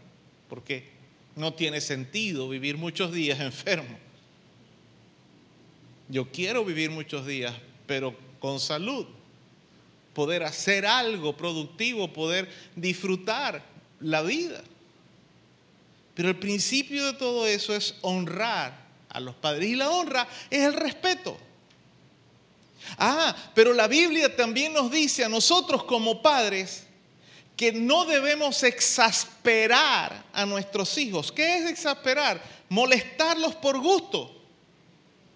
[0.49, 0.87] porque
[1.35, 3.97] no tiene sentido vivir muchos días enfermo.
[6.07, 7.55] Yo quiero vivir muchos días,
[7.87, 9.07] pero con salud.
[10.13, 13.63] Poder hacer algo productivo, poder disfrutar
[13.99, 14.61] la vida.
[16.17, 18.73] Pero el principio de todo eso es honrar
[19.07, 19.69] a los padres.
[19.69, 21.37] Y la honra es el respeto.
[22.97, 26.85] Ah, pero la Biblia también nos dice a nosotros como padres
[27.55, 31.31] que no debemos exasperar a nuestros hijos.
[31.31, 32.41] ¿Qué es exasperar?
[32.67, 34.41] Molestarlos por gusto.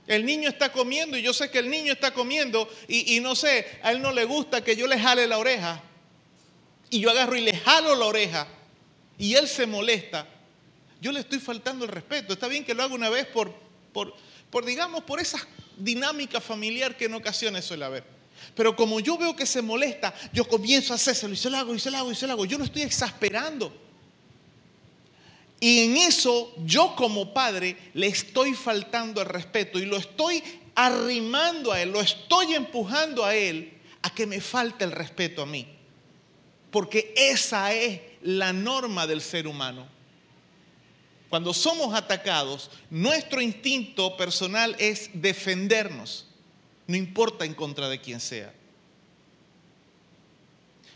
[0.08, 3.68] El niño está comiendo y yo sé que el niño está comiendo y, no sé,
[3.84, 5.80] a él no le gusta que yo le jale la oreja.
[6.90, 8.48] Y yo agarro y le jalo la oreja
[9.20, 10.26] y él se molesta.
[11.02, 12.32] Yo le estoy faltando el respeto.
[12.32, 13.52] Está bien que lo haga una vez por,
[13.92, 14.16] por,
[14.50, 15.46] por digamos, por esas
[15.78, 18.04] dinámica familiar que en ocasiones suele haber.
[18.56, 21.76] Pero como yo veo que se molesta, yo comienzo a hacérselo y se lo hago
[21.76, 22.46] y se lo hago y se lo hago.
[22.46, 23.74] Yo lo estoy exasperando.
[25.60, 30.44] Y en eso yo como padre le estoy faltando el respeto y lo estoy
[30.74, 35.46] arrimando a él, lo estoy empujando a él a que me falte el respeto a
[35.46, 35.68] mí.
[36.72, 39.88] Porque esa es la norma del ser humano.
[41.32, 46.26] Cuando somos atacados, nuestro instinto personal es defendernos,
[46.88, 48.54] no importa en contra de quién sea.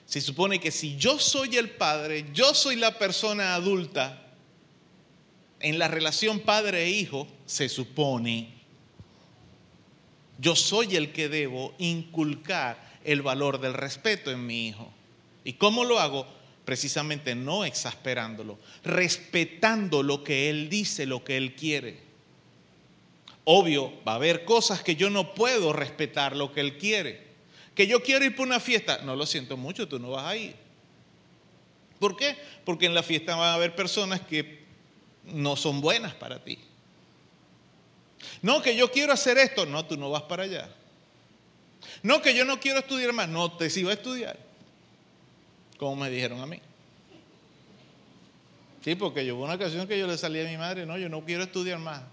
[0.06, 4.24] Se supone que si yo soy el padre, yo soy la persona adulta,
[5.62, 8.50] en la relación padre e hijo, se supone,
[10.38, 14.92] yo soy el que debo inculcar el valor del respeto en mi hijo.
[15.46, 16.28] ¿Y cómo lo hago?
[16.66, 22.00] Precisamente no exasperándolo, respetando lo que él dice, lo que él quiere.
[23.44, 27.24] Obvio, va a haber cosas que yo no puedo respetar lo que él quiere.
[27.76, 30.36] Que yo quiero ir para una fiesta, no lo siento mucho, tú no vas a
[30.36, 30.56] ir.
[32.00, 32.36] ¿Por qué?
[32.66, 34.66] Porque en la fiesta van a haber personas que
[35.24, 36.58] no son buenas para ti.
[38.42, 40.68] No, que yo quiero hacer esto, no, tú no vas para allá.
[42.02, 44.55] No, que yo no quiero estudiar más, no, te sigo a estudiar
[45.78, 46.60] como me dijeron a mí.
[48.84, 51.10] Sí, porque yo hubo una ocasión que yo le salí a mi madre, no, yo
[51.10, 52.04] no quiero estudiar más.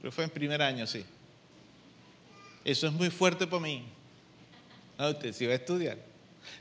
[0.00, 1.04] Pero fue en primer año, sí.
[2.64, 3.84] Eso es muy fuerte para mí.
[4.98, 5.98] No, usted sí va a estudiar.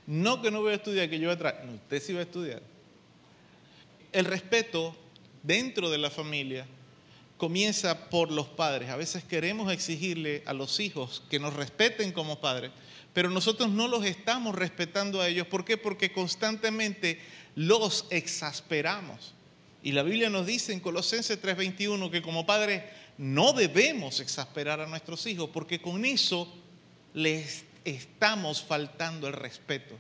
[0.06, 1.64] No que no voy a estudiar, que yo voy a.
[1.64, 2.62] No, usted sí va a estudiar.
[4.12, 4.96] El respeto
[5.42, 6.66] dentro de la familia
[7.38, 8.90] comienza por los padres.
[8.90, 12.72] A veces queremos exigirle a los hijos que nos respeten como padres,
[13.16, 15.48] pero nosotros no los estamos respetando a ellos.
[15.48, 15.78] ¿Por qué?
[15.78, 17.18] Porque constantemente
[17.56, 19.34] los exasperamos.
[19.82, 22.84] Y la Biblia nos dice en Colosenses 3:21 que como padres
[23.18, 26.54] no debemos exasperar a nuestros hijos, porque con eso
[27.14, 29.96] les estamos faltando el respeto.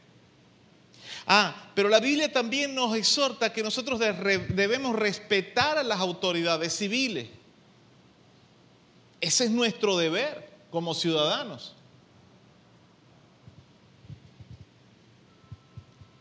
[1.26, 7.30] Ah, pero la Biblia también nos exhorta que nosotros debemos respetar a las autoridades civiles.
[9.22, 11.74] Ese es nuestro deber como ciudadanos.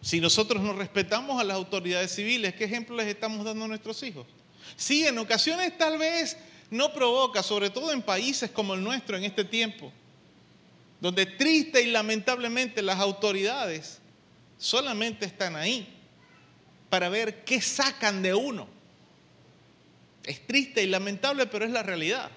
[0.05, 4.02] Si nosotros no respetamos a las autoridades civiles, ¿qué ejemplo les estamos dando a nuestros
[4.02, 4.26] hijos?
[4.76, 6.36] Sí, en ocasiones tal vez
[6.70, 9.90] no provoca, sobre todo en países como el nuestro en este tiempo,
[11.00, 13.98] donde triste y lamentablemente las autoridades
[14.59, 15.88] solamente están ahí
[16.90, 18.68] para ver qué sacan de uno.
[20.22, 22.30] Es triste y lamentable, pero es la realidad.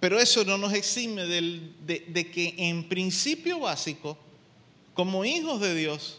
[0.00, 1.70] Pero eso no nos exime de,
[2.08, 4.18] de que en principio básico
[4.96, 6.18] como hijos de Dios,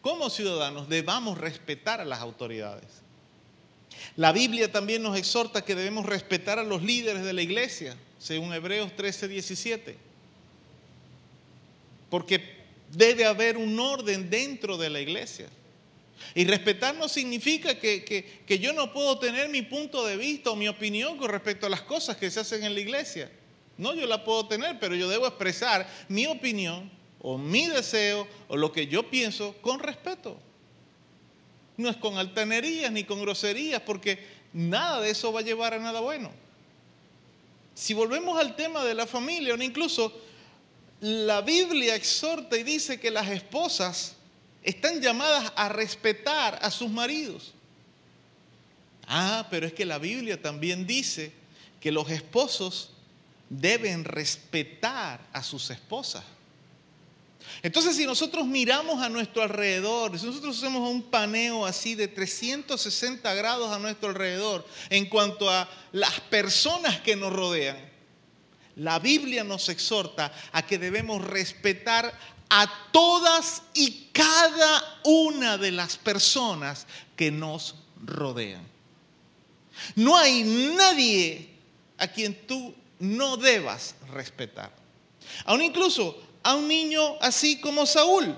[0.00, 2.86] como ciudadanos, debamos respetar a las autoridades.
[4.16, 8.54] La Biblia también nos exhorta que debemos respetar a los líderes de la iglesia, según
[8.54, 9.98] Hebreos 13, 17.
[12.08, 12.56] Porque
[12.90, 15.46] debe haber un orden dentro de la iglesia.
[16.34, 20.56] Y respetar no significa que, que, yo no puedo tener mi punto de vista o
[20.56, 23.30] mi opinión con respecto a las cosas que se hacen en la iglesia.
[23.76, 28.56] No, yo la puedo tener, pero yo debo expresar mi opinión o mi deseo o
[28.56, 30.38] lo que yo pienso con respeto.
[31.76, 34.18] No es con altanerías ni con groserías, porque
[34.52, 36.30] nada de eso va a llevar a nada bueno.
[37.74, 40.12] Si volvemos al tema de la familia, o incluso
[41.00, 44.16] la Biblia exhorta y dice que las esposas
[44.62, 47.54] están llamadas a respetar a sus maridos.
[49.06, 51.32] Ah, pero es que la Biblia también dice
[51.80, 52.90] que los esposos
[53.48, 56.24] deben respetar a sus esposas.
[57.62, 63.34] Entonces, si nosotros miramos a nuestro alrededor, si nosotros hacemos un paneo así de 360
[63.34, 67.76] grados a nuestro alrededor en cuanto a las personas que nos rodean,
[68.76, 72.16] la Biblia nos exhorta a que debemos respetar
[72.48, 76.86] a todas y cada una de las personas
[77.16, 78.66] que nos rodean.
[79.96, 80.44] No hay
[80.76, 81.50] nadie
[81.98, 84.72] a quien tú no debas respetar.
[85.44, 88.34] Aún incluso a un niño así como Saúl.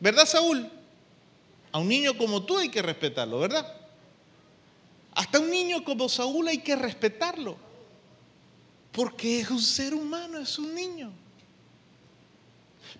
[0.00, 0.66] ¿Verdad, Saúl?
[1.70, 3.70] A un niño como tú hay que respetarlo, ¿verdad?
[5.12, 7.58] Hasta un niño como Saúl hay que respetarlo.
[8.92, 11.12] Porque es un ser humano, es un niño.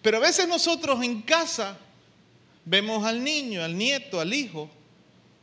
[0.03, 1.79] Pero a veces nosotros en casa
[2.67, 4.69] vemos al niño, al nieto, al hijo,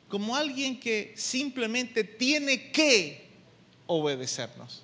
[0.08, 3.30] como alguien que simplemente tiene que
[3.88, 4.84] obedecernos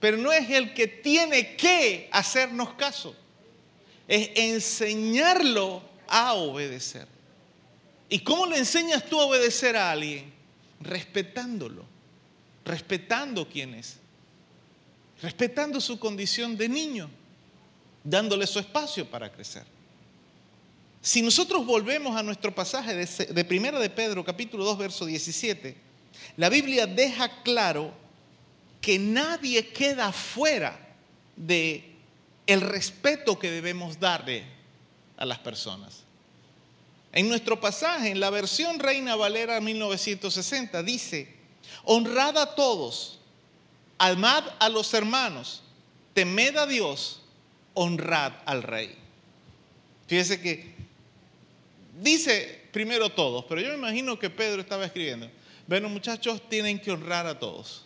[0.00, 3.14] pero no es el que tiene que hacernos caso,
[4.06, 7.06] es enseñarlo a obedecer.
[8.08, 10.32] ¿Y cómo le enseñas tú a obedecer a alguien?
[10.80, 11.84] Respetándolo,
[12.64, 13.96] respetando quién es,
[15.20, 17.10] respetando su condición de niño,
[18.04, 19.64] dándole su espacio para crecer.
[21.02, 25.04] Si nosotros volvemos a nuestro pasaje de, se- de Primera de Pedro, capítulo 2, verso
[25.06, 25.76] 17,
[26.36, 27.92] la Biblia deja claro
[28.80, 30.78] que nadie queda fuera
[31.36, 31.94] de
[32.46, 34.44] el respeto que debemos darle
[35.16, 36.04] a las personas.
[37.12, 41.34] En nuestro pasaje, en la versión Reina Valera 1960, dice,
[41.84, 43.18] honrad a todos,
[43.98, 45.62] amad a los hermanos,
[46.14, 47.20] temed a Dios,
[47.74, 48.94] honrad al rey.
[50.06, 50.74] Fíjese que
[52.00, 55.30] dice primero todos, pero yo me imagino que Pedro estaba escribiendo,
[55.66, 57.84] bueno muchachos, tienen que honrar a todos,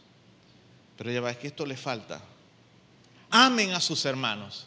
[0.97, 2.23] pero ya va, es que esto le falta.
[3.31, 4.67] Amen a sus hermanos,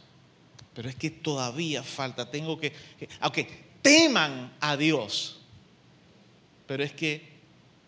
[0.73, 3.39] pero es que todavía falta, tengo que, que ok,
[3.81, 5.39] teman a Dios,
[6.67, 7.35] pero es que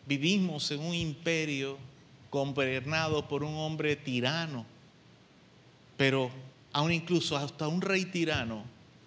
[0.05, 1.77] vivimos en un imperio
[2.31, 4.65] gobernado por un hombre tirano,
[5.97, 6.29] pero
[6.73, 8.63] aún incluso hasta un rey tirano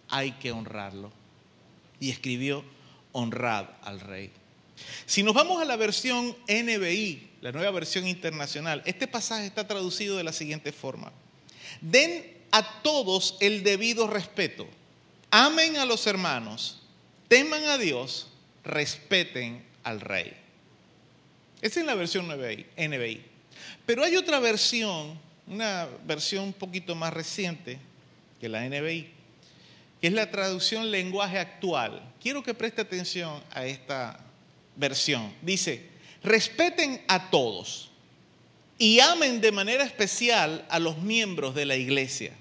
[0.09, 1.13] hay que honrarlo.
[2.01, 2.65] Y escribió,
[3.13, 4.31] honrad al rey.
[5.07, 10.17] Si nos vamos a la versión NBI, la nueva versión internacional, este pasaje está traducido
[10.17, 11.13] de la siguiente forma.
[11.81, 14.67] Den a todos el debido respeto.
[15.31, 16.81] Amen a los hermanos,
[17.29, 18.29] teman a Dios,
[18.65, 20.37] respeten al rey.
[21.63, 23.25] Esa es la versión NBI.
[23.87, 27.79] Pero hay otra versión, una versión un poquito más reciente
[28.41, 29.09] que la NBI,
[30.01, 32.03] que es la traducción lenguaje actual.
[32.21, 34.19] Quiero que preste atención a esta
[34.77, 35.33] versión.
[35.43, 35.90] Dice,
[36.23, 37.91] respeten a todos
[38.79, 42.33] y amen de manera especial a los miembros de la iglesia.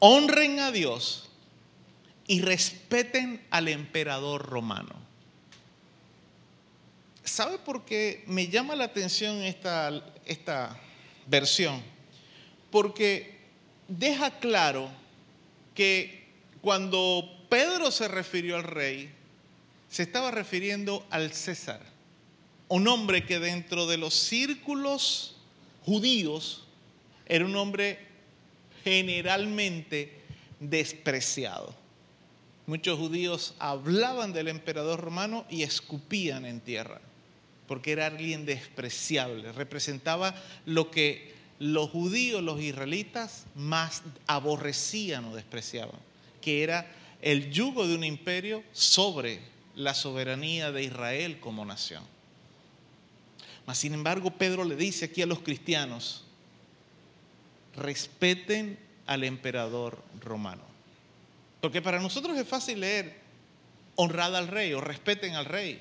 [0.00, 1.28] Honren a Dios
[2.26, 4.94] y respeten al emperador romano.
[7.24, 10.78] ¿Sabe por qué me llama la atención esta, esta
[11.26, 11.82] versión?
[12.70, 13.38] Porque
[13.86, 14.90] deja claro
[15.74, 16.26] que
[16.60, 19.14] cuando Pedro se refirió al rey,
[19.90, 21.80] se estaba refiriendo al César,
[22.68, 25.36] un hombre que dentro de los círculos
[25.84, 26.64] judíos
[27.26, 27.98] era un hombre
[28.84, 30.12] generalmente
[30.60, 31.74] despreciado.
[32.66, 37.00] Muchos judíos hablaban del emperador romano y escupían en tierra,
[37.66, 40.34] porque era alguien despreciable, representaba
[40.66, 45.98] lo que los judíos, los israelitas, más aborrecían o despreciaban,
[46.42, 46.86] que era
[47.22, 49.40] el yugo de un imperio sobre
[49.78, 52.02] la soberanía de Israel como nación.
[53.64, 56.24] Mas, sin embargo, Pedro le dice aquí a los cristianos,
[57.76, 58.76] respeten
[59.06, 60.62] al emperador romano.
[61.60, 63.20] Porque para nosotros es fácil leer,
[63.94, 65.80] honrad al rey o respeten al rey.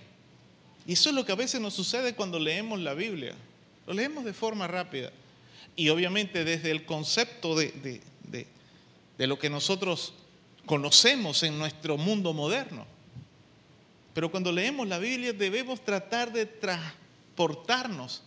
[0.85, 3.33] Y eso es lo que a veces nos sucede cuando leemos la Biblia.
[3.87, 5.11] Lo leemos de forma rápida.
[5.75, 8.45] Y obviamente desde el concepto de, de, de,
[9.17, 10.13] de lo que nosotros
[10.67, 12.96] conocemos en nuestro mundo moderno.
[14.17, 18.23] Pero cuando leemos la Biblia debemos tratar de transportarnos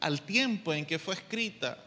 [0.00, 1.78] al tiempo en que fue escrita,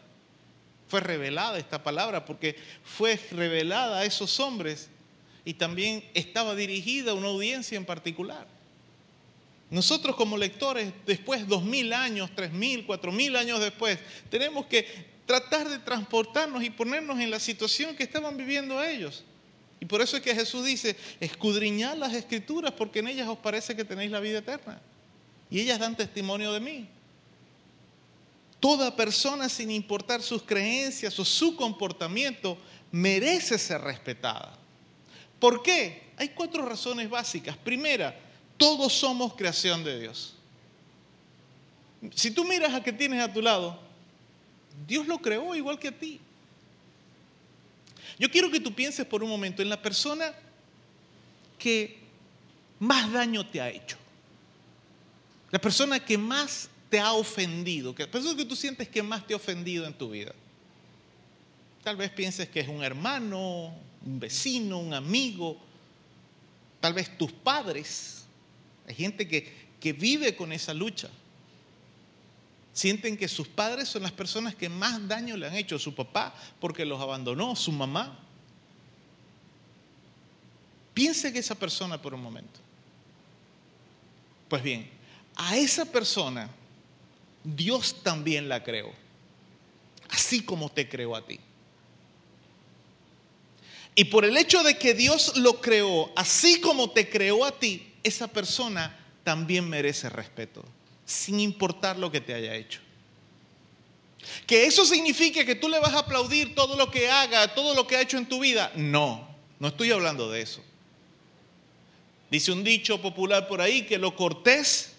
[0.88, 4.88] fue revelada esta palabra, porque fue revelada a esos hombres
[5.44, 8.46] y también estaba dirigida a una audiencia en particular.
[9.68, 13.98] Nosotros como lectores, después dos mil años, tres mil, cuatro mil años después,
[14.30, 14.88] tenemos que
[15.26, 19.24] tratar de transportarnos y ponernos en la situación que estaban viviendo ellos.
[19.84, 23.76] Y por eso es que Jesús dice, escudriñad las escrituras porque en ellas os parece
[23.76, 24.80] que tenéis la vida eterna.
[25.50, 26.88] Y ellas dan testimonio de mí.
[28.60, 32.56] Toda persona, sin importar sus creencias o su comportamiento,
[32.92, 34.56] merece ser respetada.
[35.38, 36.04] ¿Por qué?
[36.16, 37.54] Hay cuatro razones básicas.
[37.58, 38.18] Primera,
[38.56, 40.34] todos somos creación de Dios.
[42.14, 43.78] Si tú miras a que tienes a tu lado,
[44.86, 46.22] Dios lo creó igual que a ti.
[48.18, 50.32] Yo quiero que tú pienses por un momento en la persona
[51.58, 51.98] que
[52.78, 53.96] más daño te ha hecho.
[55.50, 59.34] La persona que más te ha ofendido, la persona que tú sientes que más te
[59.34, 60.32] ha ofendido en tu vida.
[61.82, 65.58] Tal vez pienses que es un hermano, un vecino, un amigo,
[66.80, 68.24] tal vez tus padres.
[68.86, 71.10] Hay gente que, que vive con esa lucha.
[72.74, 75.78] Sienten que sus padres son las personas que más daño le han hecho.
[75.78, 78.18] Su papá porque los abandonó, su mamá.
[80.92, 82.60] Piense que esa persona por un momento.
[84.48, 84.90] Pues bien,
[85.36, 86.50] a esa persona
[87.44, 88.92] Dios también la creó.
[90.08, 91.38] Así como te creó a ti.
[93.94, 97.92] Y por el hecho de que Dios lo creó, así como te creó a ti,
[98.02, 100.64] esa persona también merece respeto,
[101.04, 102.80] sin importar lo que te haya hecho.
[104.46, 107.86] Que eso signifique que tú le vas a aplaudir todo lo que haga, todo lo
[107.86, 108.72] que ha hecho en tu vida.
[108.74, 109.28] No,
[109.58, 110.62] no estoy hablando de eso.
[112.30, 114.92] Dice un dicho popular por ahí que lo cortés,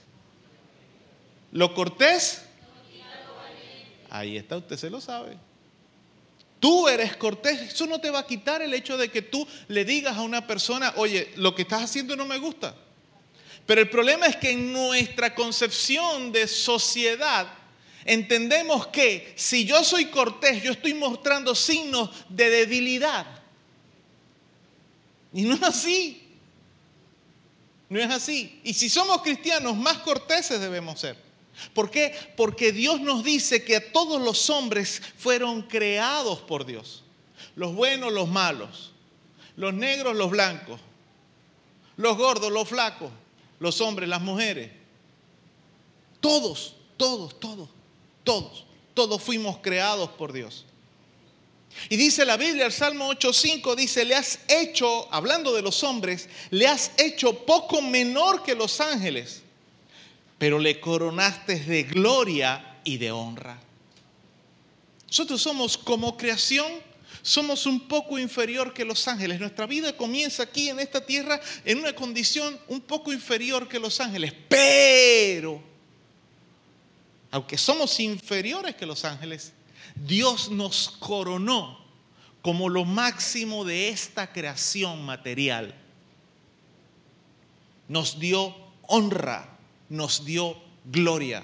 [1.51, 2.43] lo cortés,
[4.09, 5.37] ahí está, usted se lo sabe.
[6.59, 9.85] Tú eres cortés, eso no te va a quitar el hecho de que tú le
[9.85, 12.75] digas a una persona, oye, lo que estás haciendo no me gusta.
[13.65, 17.47] Pero el problema es que en nuestra concepción de sociedad
[18.03, 23.25] entendemos que si yo soy cortés, yo estoy mostrando signos de debilidad.
[25.33, 26.21] Y no es así.
[27.89, 28.59] No es así.
[28.63, 31.17] Y si somos cristianos, más corteses debemos ser.
[31.73, 32.15] ¿Por qué?
[32.35, 37.03] Porque Dios nos dice que todos los hombres fueron creados por Dios.
[37.55, 38.91] Los buenos, los malos.
[39.55, 40.79] Los negros, los blancos.
[41.97, 43.11] Los gordos, los flacos.
[43.59, 44.71] Los hombres, las mujeres.
[46.19, 47.69] Todos, todos, todos,
[48.23, 48.65] todos.
[48.93, 50.65] Todos fuimos creados por Dios.
[51.89, 56.29] Y dice la Biblia, el Salmo 8.5 dice, le has hecho, hablando de los hombres,
[56.49, 59.41] le has hecho poco menor que los ángeles,
[60.37, 63.59] pero le coronaste de gloria y de honra.
[65.07, 66.71] Nosotros somos como creación,
[67.25, 69.39] somos un poco inferior que los ángeles.
[69.39, 73.99] Nuestra vida comienza aquí en esta tierra en una condición un poco inferior que los
[73.99, 75.59] ángeles, pero,
[77.31, 79.53] aunque somos inferiores que los ángeles,
[79.95, 81.83] Dios nos coronó
[82.43, 85.73] como lo máximo de esta creación material.
[87.87, 89.57] Nos dio honra,
[89.89, 91.43] nos dio gloria.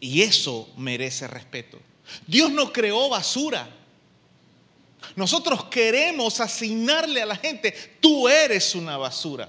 [0.00, 1.87] Y eso merece respeto.
[2.26, 3.68] Dios no creó basura.
[5.16, 9.48] Nosotros queremos asignarle a la gente, tú eres una basura.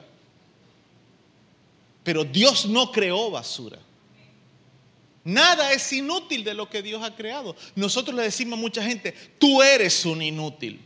[2.03, 3.79] Pero Dios no creó basura.
[5.23, 7.55] Nada es inútil de lo que Dios ha creado.
[7.75, 10.81] Nosotros le decimos a mucha gente, tú eres un inútil.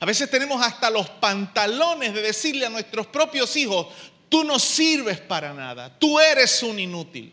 [0.00, 3.88] A veces tenemos hasta los pantalones de decirle a nuestros propios hijos,
[4.28, 7.32] tú no sirves para nada, tú eres un inútil.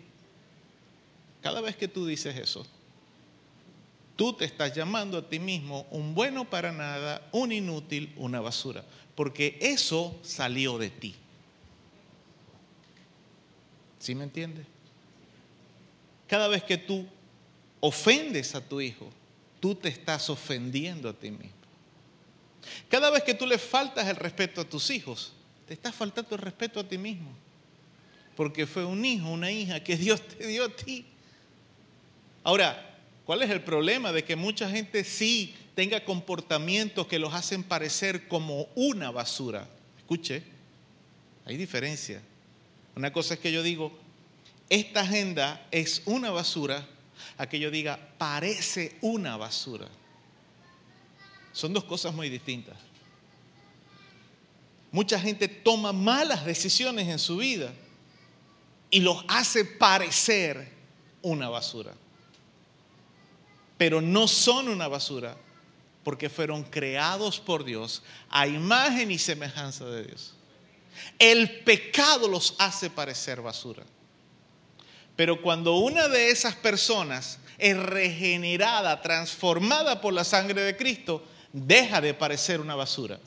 [1.41, 2.67] Cada vez que tú dices eso,
[4.19, 8.83] tú te estás llamando a ti mismo un bueno para nada, un inútil, una basura,
[9.15, 11.15] porque eso salió de ti.
[13.97, 14.65] ¿Sí me entiendes?
[16.27, 17.07] Cada vez que tú
[17.79, 19.09] ofendes a tu hijo,
[19.61, 21.53] tú te estás ofendiendo a ti mismo.
[22.89, 25.31] Cada vez que tú le faltas el respeto a tus hijos,
[25.65, 27.31] te estás faltando el respeto a ti mismo.
[28.35, 31.05] Porque fue un hijo, una hija que Dios te dio a ti.
[32.43, 32.88] Ahora,
[33.29, 38.27] ¿cuál es el problema de que mucha gente sí tenga comportamientos que los hacen parecer
[38.27, 39.67] como una basura?
[39.99, 40.41] Escuche,
[41.45, 42.23] hay diferencia.
[42.95, 43.95] Una cosa es que yo digo,
[44.67, 46.87] esta agenda es una basura,
[47.37, 49.87] a que yo diga, parece una basura.
[51.53, 52.77] Son dos cosas muy distintas.
[54.91, 57.71] Mucha gente toma malas decisiones en su vida
[58.89, 60.71] y los hace parecer
[61.21, 61.93] una basura.
[63.79, 65.37] Pero no son una basura
[66.03, 70.33] porque fueron creados por Dios a imagen y semejanza de Dios.
[71.17, 73.83] El pecado los hace parecer basura.
[75.15, 81.23] Pero cuando una de esas personas es regenerada, transformada por la sangre de Cristo,
[81.53, 83.17] deja de parecer una basura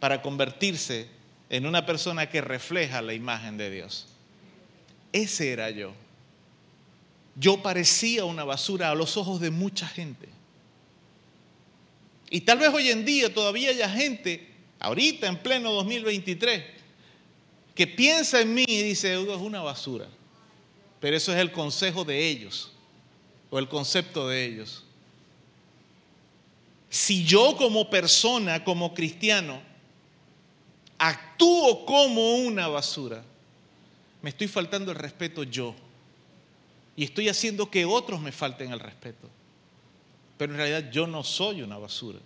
[0.00, 1.08] para convertirse
[1.48, 4.08] en una persona que refleja la imagen de Dios.
[5.12, 5.92] Ese era yo.
[7.38, 10.28] Yo parecía una basura a los ojos de mucha gente.
[12.30, 16.64] Y tal vez hoy en día todavía haya gente, ahorita en pleno 2023,
[17.74, 20.08] que piensa en mí y dice, es una basura.
[20.98, 22.72] Pero eso es el consejo de ellos
[23.50, 24.82] o el concepto de ellos.
[26.88, 29.60] Si yo como persona, como cristiano,
[30.98, 33.22] actúo como una basura,
[34.22, 35.74] me estoy faltando el respeto yo.
[36.96, 39.28] Y estoy haciendo que otros me falten el respeto.
[40.38, 42.18] Pero en realidad yo no soy una basura.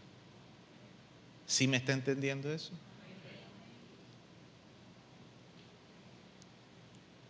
[1.46, 2.72] ¿Sí me está entendiendo eso?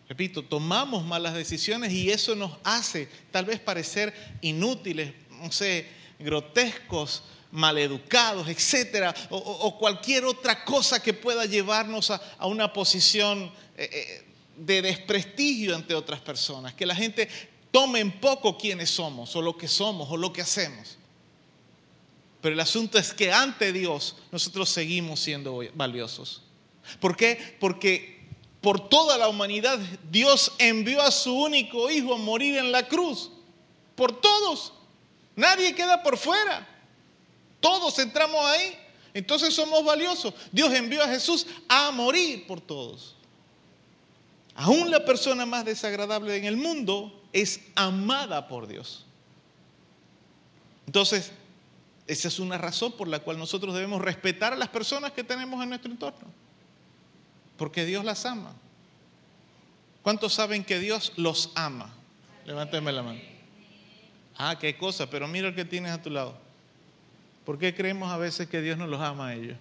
[0.08, 5.86] Repito, tomamos malas decisiones y eso nos hace tal vez parecer inútiles, no sé,
[6.18, 7.22] grotescos,
[7.52, 13.88] maleducados, etcétera, o, o, cualquier otra cosa que pueda llevarnos a, a una posición eh,
[13.92, 14.29] eh,
[14.60, 17.28] de desprestigio ante otras personas, que la gente
[17.70, 20.98] tome en poco quiénes somos, o lo que somos, o lo que hacemos.
[22.40, 26.42] Pero el asunto es que ante Dios nosotros seguimos siendo valiosos.
[26.98, 27.56] ¿Por qué?
[27.60, 28.20] Porque
[28.60, 29.78] por toda la humanidad,
[30.10, 33.30] Dios envió a su único hijo a morir en la cruz.
[33.94, 34.72] Por todos.
[35.36, 36.66] Nadie queda por fuera.
[37.60, 38.76] Todos entramos ahí.
[39.12, 40.32] Entonces somos valiosos.
[40.52, 43.16] Dios envió a Jesús a morir por todos.
[44.54, 49.06] Aún la persona más desagradable en el mundo es amada por Dios.
[50.86, 51.32] Entonces,
[52.06, 55.62] esa es una razón por la cual nosotros debemos respetar a las personas que tenemos
[55.62, 56.28] en nuestro entorno.
[57.56, 58.52] Porque Dios las ama.
[60.02, 61.92] ¿Cuántos saben que Dios los ama?
[62.46, 63.20] Levánteme la mano.
[64.36, 66.36] Ah, qué cosa, pero mira el que tienes a tu lado.
[67.44, 69.58] ¿Por qué creemos a veces que Dios no los ama a ellos?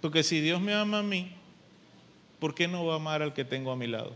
[0.00, 1.34] Porque si Dios me ama a mí,
[2.38, 4.14] ¿por qué no va a amar al que tengo a mi lado?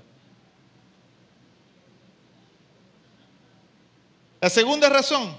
[4.40, 5.36] La segunda razón,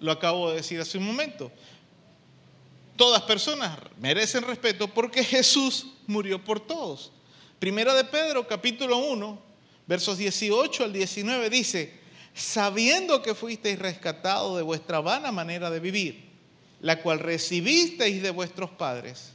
[0.00, 1.50] lo acabo de decir hace un momento,
[2.96, 7.10] todas personas merecen respeto porque Jesús murió por todos.
[7.58, 9.42] Primera de Pedro, capítulo 1,
[9.86, 11.98] versos 18 al 19 dice,
[12.34, 16.30] sabiendo que fuisteis rescatados de vuestra vana manera de vivir,
[16.80, 19.32] la cual recibisteis de vuestros padres,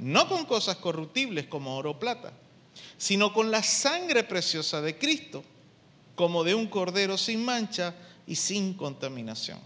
[0.00, 2.32] no con cosas corruptibles como oro o plata,
[2.96, 5.44] sino con la sangre preciosa de Cristo,
[6.14, 7.94] como de un cordero sin mancha
[8.26, 9.58] y sin contaminación.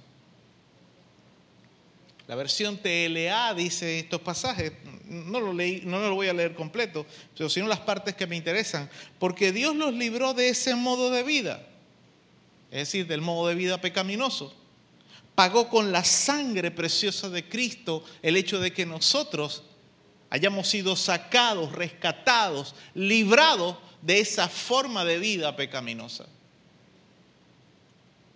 [2.27, 4.73] La versión TLA dice estos pasajes,
[5.05, 7.07] no lo, leí, no lo voy a leer completo,
[7.37, 11.23] pero sino las partes que me interesan, porque Dios los libró de ese modo de
[11.23, 11.65] vida,
[12.71, 14.55] es decir, del modo de vida pecaminoso.
[15.35, 19.65] Pagó con la sangre preciosa de Cristo el hecho de que nosotros
[20.35, 26.27] hayamos sido sacados, rescatados, librados de esa forma de vida pecaminosa.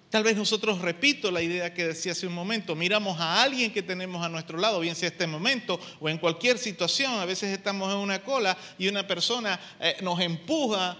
[0.08, 3.82] Tal vez nosotros, repito la idea que decía hace un momento, miramos a alguien que
[3.82, 7.92] tenemos a nuestro lado, bien sea este momento o en cualquier situación, a veces estamos
[7.92, 10.96] en una cola y una persona eh, nos empuja,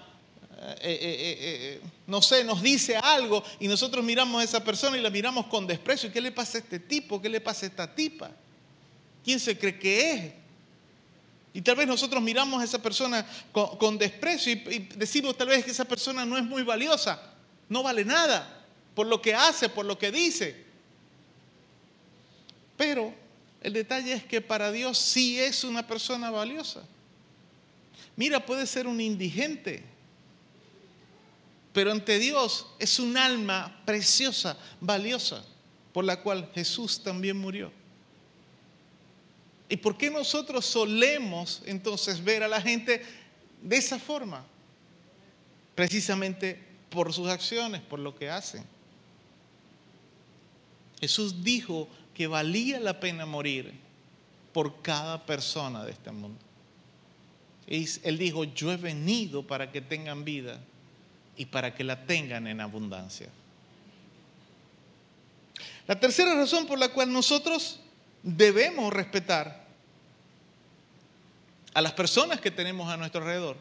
[0.81, 5.11] eh, eh, no sé, nos dice algo y nosotros miramos a esa persona y la
[5.11, 6.11] miramos con desprecio.
[6.13, 7.23] ¿Qué le pasa a este tipo?
[7.23, 8.33] ¿Qué le pasa a esta tipa?
[9.23, 10.38] ¿Quién se cree que es?
[11.59, 15.65] Y tal vez nosotros miramos a esa persona con, desprecio y, y decimos tal vez
[15.65, 17.21] que esa persona no es muy valiosa,
[17.69, 20.65] no vale nada por lo que hace, por lo que dice.
[22.77, 23.13] Pero
[23.61, 26.85] el detalle es que para Dios sí es una persona valiosa.
[28.15, 29.83] Mira, puede ser un indigente,
[31.73, 35.45] pero ante Dios es un alma preciosa, valiosa,
[35.93, 37.73] por la cual Jesús también murió.
[39.69, 43.03] ¿Y por qué nosotros solemos entonces ver a la gente
[43.63, 44.45] de esa forma?
[45.75, 46.61] Precisamente
[46.91, 48.65] por sus acciones, por lo que hacen.
[51.01, 53.73] Jesús dijo que valía la pena morir
[54.53, 56.39] por cada persona de este mundo.
[57.67, 60.59] Y él dijo, yo he venido para que tengan vida
[61.37, 63.29] y para que la tengan en abundancia.
[65.87, 67.81] La tercera razón por la cual nosotros
[68.23, 69.67] debemos respetar
[71.75, 73.57] a las personas que tenemos a nuestro alrededor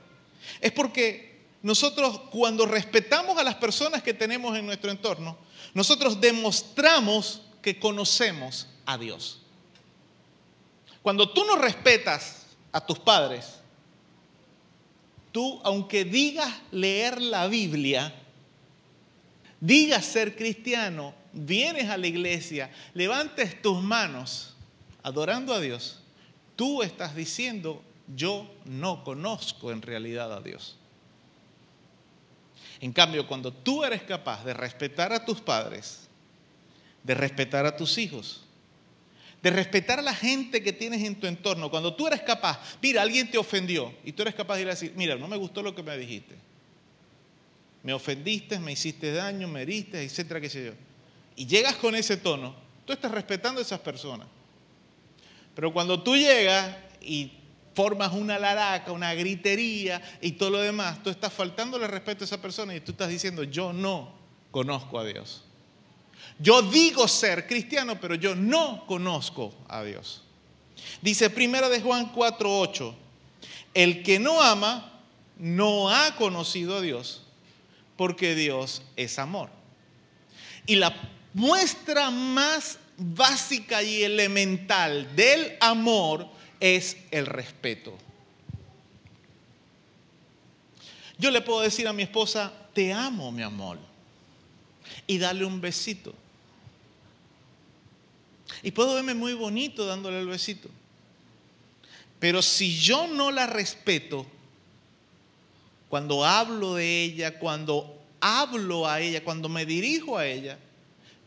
[0.61, 5.37] es porque nosotros cuando respetamos a las personas que tenemos en nuestro entorno,
[5.73, 9.41] nosotros demostramos que conocemos a Dios.
[11.01, 13.59] Cuando tú no respetas a tus padres,
[15.31, 18.13] tú, aunque digas leer la Biblia,
[19.59, 24.55] digas ser cristiano, vienes a la iglesia, levantes tus manos
[25.03, 26.01] adorando a Dios,
[26.55, 27.83] tú estás diciendo,
[28.15, 30.77] yo no conozco en realidad a Dios.
[32.79, 36.07] En cambio, cuando tú eres capaz de respetar a tus padres,
[37.03, 38.43] de respetar a tus hijos,
[39.41, 43.01] de respetar a la gente que tienes en tu entorno, cuando tú eres capaz, mira,
[43.01, 45.61] alguien te ofendió y tú eres capaz de ir a decir, mira, no me gustó
[45.61, 46.35] lo que me dijiste.
[47.83, 50.86] Me ofendiste, me hiciste daño, me heriste, etcétera, qué sé yo.
[51.37, 54.27] Y llegas con ese tono, tú estás respetando a esas personas.
[55.55, 57.31] Pero cuando tú llegas y
[57.75, 62.41] formas una laraca, una gritería y todo lo demás, tú estás faltándole respeto a esa
[62.41, 64.13] persona y tú estás diciendo, yo no
[64.49, 65.43] conozco a Dios.
[66.39, 70.23] Yo digo ser cristiano, pero yo no conozco a Dios.
[71.03, 72.95] Dice primera de Juan 4:8,
[73.75, 74.91] el que no ama
[75.37, 77.21] no ha conocido a Dios,
[77.95, 79.49] porque Dios es amor.
[80.65, 80.95] Y la
[81.37, 86.27] muestra más básica y elemental del amor
[86.59, 87.95] es el respeto.
[91.19, 93.77] Yo le puedo decir a mi esposa, te amo, mi amor,
[95.05, 96.11] y darle un besito.
[98.63, 100.69] Y puedo verme muy bonito dándole el besito.
[102.19, 104.25] Pero si yo no la respeto,
[105.87, 110.57] cuando hablo de ella, cuando hablo a ella, cuando me dirijo a ella,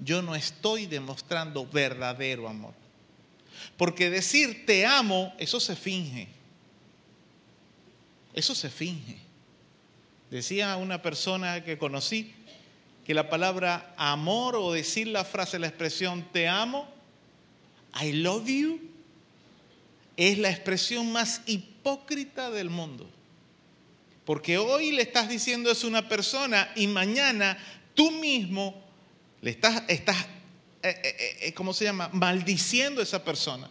[0.02, 2.74] yo no estoy demostrando verdadero amor.
[3.76, 6.28] Porque decir te amo, eso se finge.
[8.34, 9.18] Eso se finge.
[10.30, 12.32] Decía una persona que conocí
[13.04, 16.88] que la palabra amor o decir la frase, la expresión te amo,
[18.00, 18.80] I love you,
[20.16, 23.08] es la expresión más hipócrita del mundo.
[24.24, 27.58] Porque hoy le estás diciendo es una persona y mañana
[27.94, 28.80] tú mismo
[29.42, 30.16] le estás, estás
[30.82, 32.08] eh, eh, eh, ¿cómo se llama?
[32.12, 33.68] Maldiciendo a esa persona.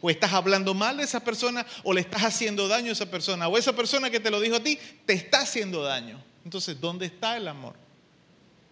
[0.00, 3.48] O estás hablando mal de esa persona o le estás haciendo daño a esa persona.
[3.48, 6.22] O esa persona que te lo dijo a ti te está haciendo daño.
[6.44, 7.74] Entonces, ¿dónde está el amor?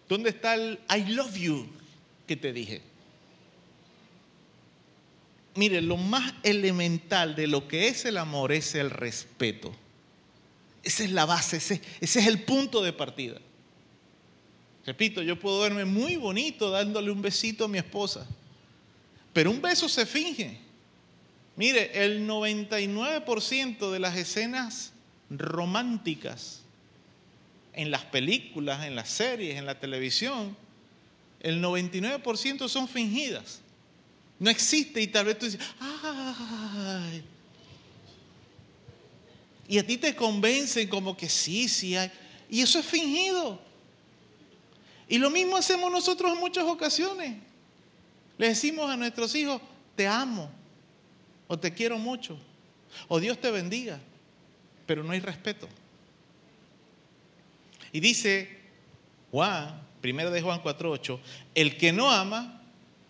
[0.07, 1.67] ¿Dónde está el I love you
[2.27, 2.81] que te dije?
[5.55, 9.75] Mire, lo más elemental de lo que es el amor es el respeto.
[10.83, 13.39] Esa es la base, ese, ese es el punto de partida.
[14.85, 18.27] Repito, yo puedo verme muy bonito dándole un besito a mi esposa,
[19.33, 20.59] pero un beso se finge.
[21.55, 24.91] Mire, el 99% de las escenas
[25.29, 26.61] románticas
[27.73, 30.55] en las películas, en las series, en la televisión,
[31.39, 33.61] el 99% son fingidas.
[34.39, 37.23] No existe y tal vez tú dices, ¡ay!
[39.67, 42.11] Y a ti te convencen como que sí, sí hay.
[42.49, 43.59] Y eso es fingido.
[45.07, 47.35] Y lo mismo hacemos nosotros en muchas ocasiones.
[48.37, 49.61] Le decimos a nuestros hijos,
[49.95, 50.49] te amo,
[51.47, 52.37] o te quiero mucho,
[53.07, 53.99] o Dios te bendiga,
[54.85, 55.69] pero no hay respeto.
[57.91, 58.59] Y dice
[59.31, 61.19] Juan, primero de Juan 4:8,
[61.53, 62.61] el que no ama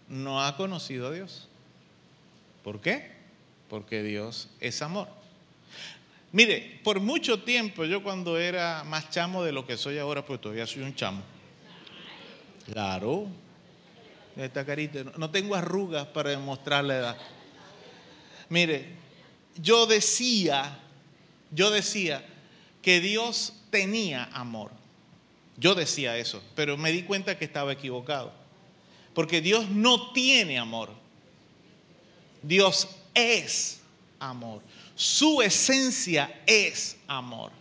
[0.08, 1.48] no ha conocido a Dios.
[2.64, 3.12] ¿Por qué?
[3.70, 5.08] Porque Dios es amor.
[6.32, 10.42] Mire, por mucho tiempo, yo cuando era más chamo de lo que soy ahora, pues
[10.42, 11.24] todavía soy un chamo.
[12.72, 13.28] Claro.
[14.36, 17.18] Esta carita, no tengo arrugas para demostrar la edad.
[18.50, 18.86] Mire,
[19.62, 20.78] yo decía,
[21.52, 22.26] yo decía
[22.82, 24.72] que Dios tenía amor.
[25.58, 28.34] Yo decía eso, pero me di cuenta que estaba equivocado.
[29.14, 30.90] Porque Dios no tiene amor.
[32.44, 33.80] Dios es
[34.20, 34.62] amor.
[34.96, 37.52] Su esencia es amor.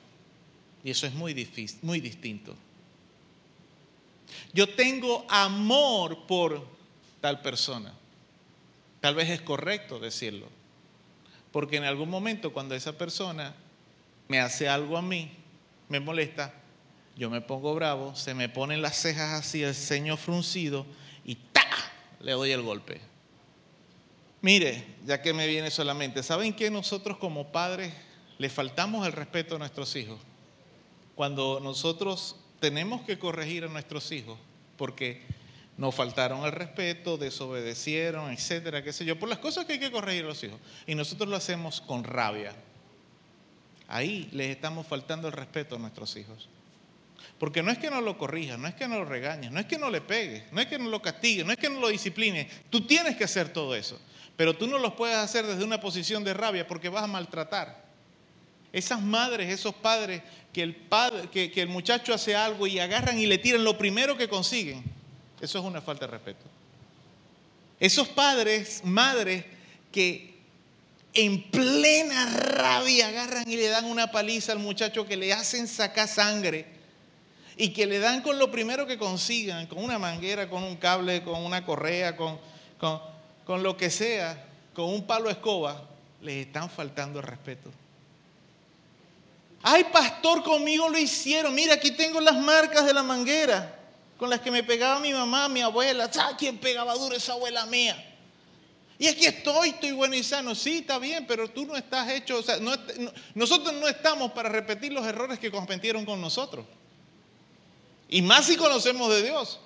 [0.83, 2.57] Y eso es muy difícil, muy distinto.
[4.53, 6.67] Yo tengo amor por
[7.21, 7.93] tal persona.
[9.01, 10.49] Tal vez es correcto decirlo.
[11.53, 13.55] Porque en algún momento cuando esa persona
[14.29, 15.31] me hace algo a mí,
[15.89, 16.53] me molesta,
[17.17, 20.85] yo me pongo bravo, se me ponen las cejas así, el ceño fruncido
[21.25, 21.63] y ¡ta!
[22.21, 23.01] le doy el golpe.
[24.41, 27.95] Mire, ya que me viene solamente, ¿saben que nosotros como padres
[28.39, 30.19] le faltamos el respeto a nuestros hijos?
[31.15, 34.39] Cuando nosotros tenemos que corregir a nuestros hijos
[34.79, 35.21] porque
[35.77, 39.91] nos faltaron el respeto, desobedecieron, etcétera, qué sé yo, por las cosas que hay que
[39.91, 40.59] corregir a los hijos.
[40.87, 42.55] Y nosotros lo hacemos con rabia.
[43.87, 46.49] Ahí les estamos faltando el respeto a nuestros hijos.
[47.39, 49.67] Porque no es que no lo corrijas, no es que no lo regañes, no es
[49.67, 51.89] que no le pegues, no es que no lo castigues, no es que no lo
[51.89, 52.47] disciplines.
[52.71, 54.01] Tú tienes que hacer todo eso.
[54.39, 57.85] Pero tú no los puedes hacer desde una posición de rabia porque vas a maltratar.
[58.73, 60.23] Esas madres, esos padres,
[60.55, 63.77] que el, padre, que, que el muchacho hace algo y agarran y le tiran lo
[63.77, 64.85] primero que consiguen,
[65.41, 66.45] eso es una falta de respeto.
[67.81, 69.45] Esos padres, madres,
[69.91, 70.35] que
[71.13, 76.09] en plena rabia agarran y le dan una paliza al muchacho que le hacen sacar
[76.09, 76.67] sangre
[77.57, 81.23] y que le dan con lo primero que consigan, con una manguera, con un cable,
[81.25, 82.39] con una correa, con,
[82.79, 83.01] con,
[83.45, 85.83] con lo que sea, con un palo escoba,
[86.23, 87.71] les están faltando el respeto.
[89.67, 91.55] Ay, pastor, conmigo lo hicieron.
[91.55, 93.81] Mira, aquí tengo las marcas de la manguera
[94.19, 96.13] con las que me pegaba mi mamá, mi abuela.
[96.13, 97.97] ¿Sabes quién pegaba duro esa abuela mía?
[98.99, 100.55] Y aquí estoy, estoy bueno y sano.
[100.55, 102.41] Sí, está bien, pero tú no estás hecho.
[102.41, 106.67] O sea, no, no, nosotros no estamos para repetir los errores que cometieron con nosotros.
[108.11, 109.61] Y más si conocemos de Dios.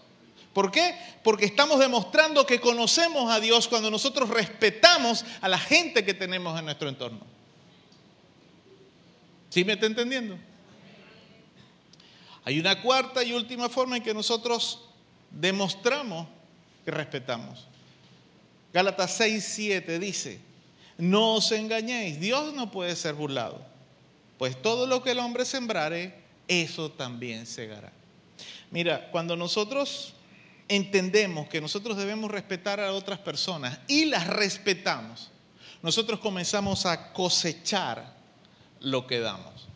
[0.52, 0.96] ¿Por qué?
[1.24, 6.56] Porque estamos demostrando que conocemos a Dios cuando nosotros respetamos a la gente que tenemos
[6.56, 7.37] en nuestro entorno.
[9.48, 10.38] ¿Sí me está entendiendo?
[12.44, 14.80] Hay una cuarta y última forma en que nosotros
[15.30, 16.26] demostramos
[16.84, 17.66] que respetamos.
[18.72, 20.40] Gálatas 6, 7 dice,
[20.96, 23.64] no os engañéis, Dios no puede ser burlado,
[24.38, 26.14] pues todo lo que el hombre sembrare,
[26.48, 27.92] eso también segará.
[28.70, 30.14] Mira, cuando nosotros
[30.68, 35.30] entendemos que nosotros debemos respetar a otras personas y las respetamos,
[35.82, 38.17] nosotros comenzamos a cosechar
[38.80, 39.68] lo que damos.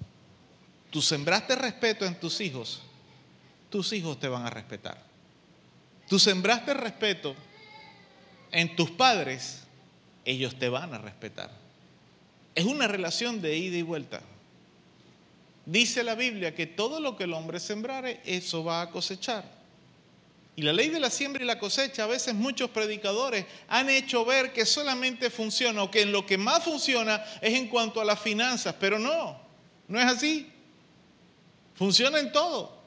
[0.90, 2.82] Tú sembraste respeto en tus hijos,
[3.70, 4.98] tus hijos te van a respetar.
[6.08, 7.34] tú sembraste respeto
[8.50, 9.62] en tus padres,
[10.24, 11.50] ellos te van a respetar.
[12.54, 14.20] Es una relación de ida y vuelta.
[15.64, 19.61] Dice la Biblia que todo lo que el hombre sembrare, eso va a cosechar.
[20.54, 24.24] Y la ley de la siembra y la cosecha, a veces muchos predicadores han hecho
[24.24, 28.04] ver que solamente funciona o que en lo que más funciona es en cuanto a
[28.04, 29.40] las finanzas, pero no,
[29.88, 30.50] no es así.
[31.74, 32.82] Funciona en todo.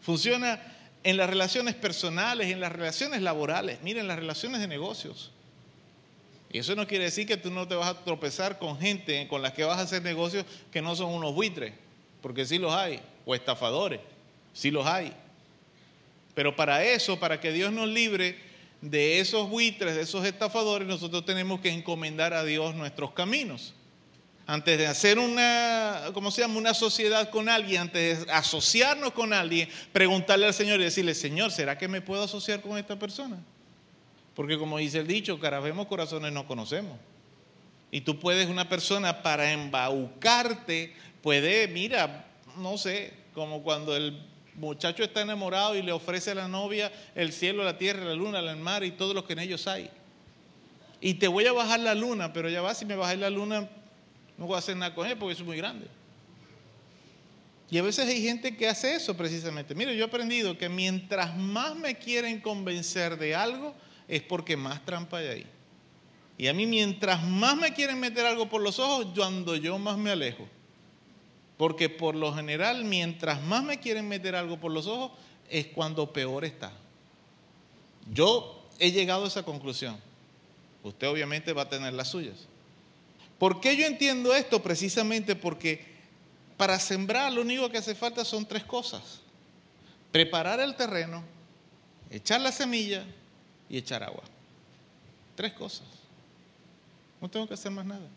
[0.00, 0.60] Funciona
[1.04, 5.30] en las relaciones personales, en las relaciones laborales, miren, las relaciones de negocios.
[6.50, 9.42] Y eso no quiere decir que tú no te vas a tropezar con gente con
[9.42, 11.72] la que vas a hacer negocios que no son unos buitres,
[12.20, 14.00] porque sí los hay, o estafadores,
[14.52, 15.12] sí los hay.
[16.34, 18.36] Pero para eso, para que Dios nos libre
[18.80, 23.74] de esos buitres, de esos estafadores, nosotros tenemos que encomendar a Dios nuestros caminos.
[24.44, 26.58] Antes de hacer una, ¿cómo se llama?
[26.58, 31.52] Una sociedad con alguien, antes de asociarnos con alguien, preguntarle al Señor y decirle, Señor,
[31.52, 33.38] ¿será que me puedo asociar con esta persona?
[34.34, 36.98] Porque como dice el dicho, caras vemos, corazones no conocemos.
[37.92, 42.26] Y tú puedes, una persona para embaucarte, puede, mira,
[42.56, 47.32] no sé, como cuando el muchacho está enamorado y le ofrece a la novia el
[47.32, 49.90] cielo, la tierra, la luna, el mar y todo lo que en ellos hay.
[51.00, 53.68] Y te voy a bajar la luna, pero ya va, si me bajas la luna,
[54.38, 55.86] no voy a hacer nada con él porque es muy grande.
[57.70, 59.74] Y a veces hay gente que hace eso precisamente.
[59.74, 63.74] Mire, yo he aprendido que mientras más me quieren convencer de algo,
[64.06, 65.46] es porque más trampa hay ahí.
[66.36, 69.96] Y a mí mientras más me quieren meter algo por los ojos, cuando yo más
[69.96, 70.46] me alejo.
[71.62, 75.12] Porque por lo general, mientras más me quieren meter algo por los ojos,
[75.48, 76.72] es cuando peor está.
[78.12, 79.96] Yo he llegado a esa conclusión.
[80.82, 82.48] Usted obviamente va a tener las suyas.
[83.38, 84.60] ¿Por qué yo entiendo esto?
[84.60, 85.86] Precisamente porque
[86.56, 89.20] para sembrar lo único que hace falta son tres cosas.
[90.10, 91.22] Preparar el terreno,
[92.10, 93.04] echar la semilla
[93.70, 94.24] y echar agua.
[95.36, 95.86] Tres cosas.
[97.20, 98.08] No tengo que hacer más nada.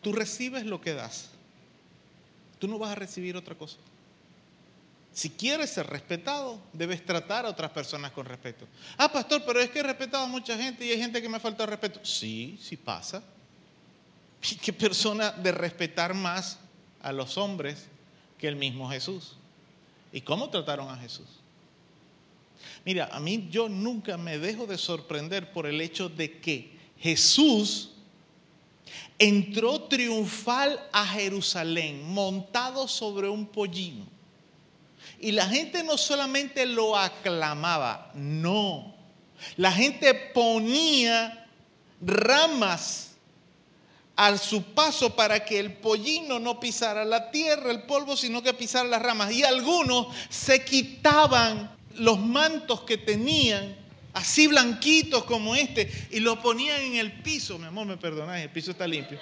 [0.00, 1.30] Tú recibes lo que das.
[2.60, 3.78] Tú no vas a recibir otra cosa.
[5.12, 8.66] Si quieres ser respetado, debes tratar a otras personas con respeto.
[8.96, 11.38] Ah, pastor, pero es que he respetado a mucha gente y hay gente que me
[11.38, 11.98] ha faltado respeto.
[12.04, 13.22] Sí, sí pasa.
[14.52, 16.58] ¿Y qué persona de respetar más
[17.02, 17.86] a los hombres
[18.38, 19.36] que el mismo Jesús?
[20.12, 21.26] ¿Y cómo trataron a Jesús?
[22.84, 27.90] Mira, a mí yo nunca me dejo de sorprender por el hecho de que Jesús
[29.18, 34.06] entró triunfal a Jerusalén montado sobre un pollino.
[35.18, 38.94] Y la gente no solamente lo aclamaba, no.
[39.56, 41.46] La gente ponía
[42.00, 43.10] ramas
[44.16, 48.52] a su paso para que el pollino no pisara la tierra, el polvo, sino que
[48.52, 49.32] pisara las ramas.
[49.32, 53.76] Y algunos se quitaban los mantos que tenían,
[54.12, 57.58] así blanquitos como este, y lo ponían en el piso.
[57.58, 59.18] Mi amor, me perdonáis, el piso está limpio.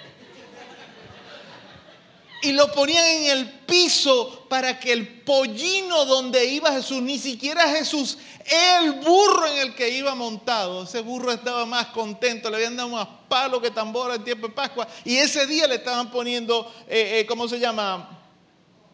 [2.41, 7.67] Y lo ponían en el piso para que el pollino donde iba Jesús, ni siquiera
[7.69, 12.77] Jesús, el burro en el que iba montado, ese burro estaba más contento, le habían
[12.77, 16.73] dado más palo que tambora en tiempo de Pascua, y ese día le estaban poniendo,
[16.87, 18.21] eh, eh, ¿cómo se llama?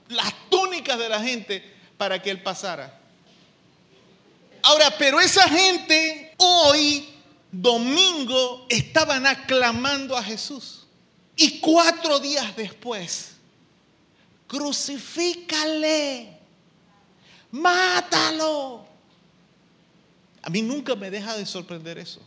[0.10, 1.64] Las túnicas de la gente
[1.98, 3.05] para que él pasara.
[4.66, 7.08] Ahora, pero esa gente hoy,
[7.52, 10.88] domingo, estaban aclamando a Jesús.
[11.36, 13.36] Y cuatro días después,
[14.48, 16.40] crucifícale,
[17.52, 18.88] mátalo.
[20.42, 22.22] A mí nunca me deja de sorprender eso.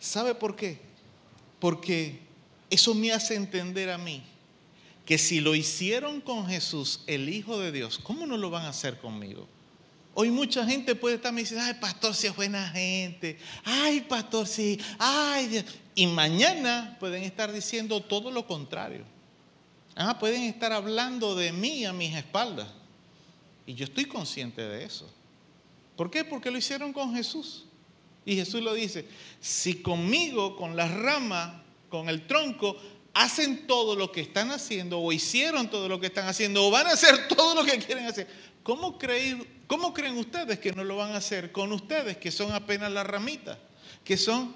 [0.00, 0.80] ¿Sabe por qué?
[1.58, 2.20] Porque
[2.70, 4.22] eso me hace entender a mí
[5.04, 8.70] que si lo hicieron con Jesús, el Hijo de Dios, ¿cómo no lo van a
[8.70, 9.46] hacer conmigo?
[10.14, 13.38] Hoy mucha gente puede estar me diciendo, ay, pastor, si es buena gente.
[13.64, 14.80] Ay, pastor, sí.
[14.98, 15.64] Ay.
[15.94, 19.04] Y mañana pueden estar diciendo todo lo contrario.
[19.96, 22.68] Ah, pueden estar hablando de mí a mis espaldas.
[23.66, 25.08] Y yo estoy consciente de eso.
[25.96, 26.24] ¿Por qué?
[26.24, 27.64] Porque lo hicieron con Jesús.
[28.24, 29.06] Y Jesús lo dice,
[29.40, 32.76] si conmigo, con las ramas, con el tronco,
[33.12, 36.86] hacen todo lo que están haciendo, o hicieron todo lo que están haciendo, o van
[36.86, 38.26] a hacer todo lo que quieren hacer,
[38.64, 43.04] ¿cómo creen, ustedes que no lo van a hacer con ustedes, que son apenas la
[43.04, 43.58] ramita,
[44.02, 44.52] que son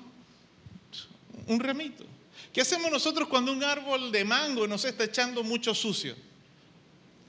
[1.47, 2.05] un remito?
[2.53, 6.17] ¿Qué hacemos nosotros cuando un árbol de mango nos está echando mucho sucio?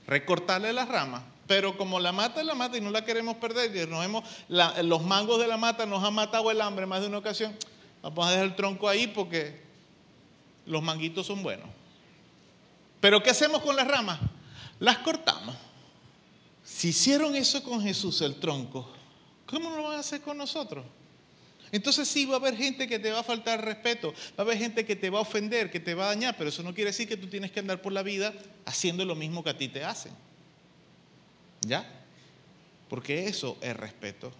[0.06, 1.22] Recortarle las ramas.
[1.46, 4.24] Pero como la mata es la mata y no la queremos perder, y nos hemos,
[4.48, 7.56] los mangos de la mata nos han matado el hambre más de una ocasión,
[8.02, 9.60] vamos a dejar el tronco ahí porque
[10.64, 11.66] los manguitos son buenos.
[13.00, 14.20] Pero ¿qué hacemos con las ramas?
[14.78, 15.56] Las cortamos.
[16.76, 18.88] Si hicieron eso con Jesús, el tronco,
[19.44, 20.86] ¿cómo lo van a hacer con nosotros?
[21.72, 24.56] Entonces sí va a haber gente que te va a faltar respeto, va a haber
[24.56, 26.90] gente que te va a ofender, que te va a dañar, pero eso no quiere
[26.90, 28.32] decir que tú tienes que andar por la vida
[28.64, 30.12] haciendo lo mismo que a ti te hacen.
[31.62, 31.86] ¿Ya?
[32.88, 34.32] Porque eso es respeto.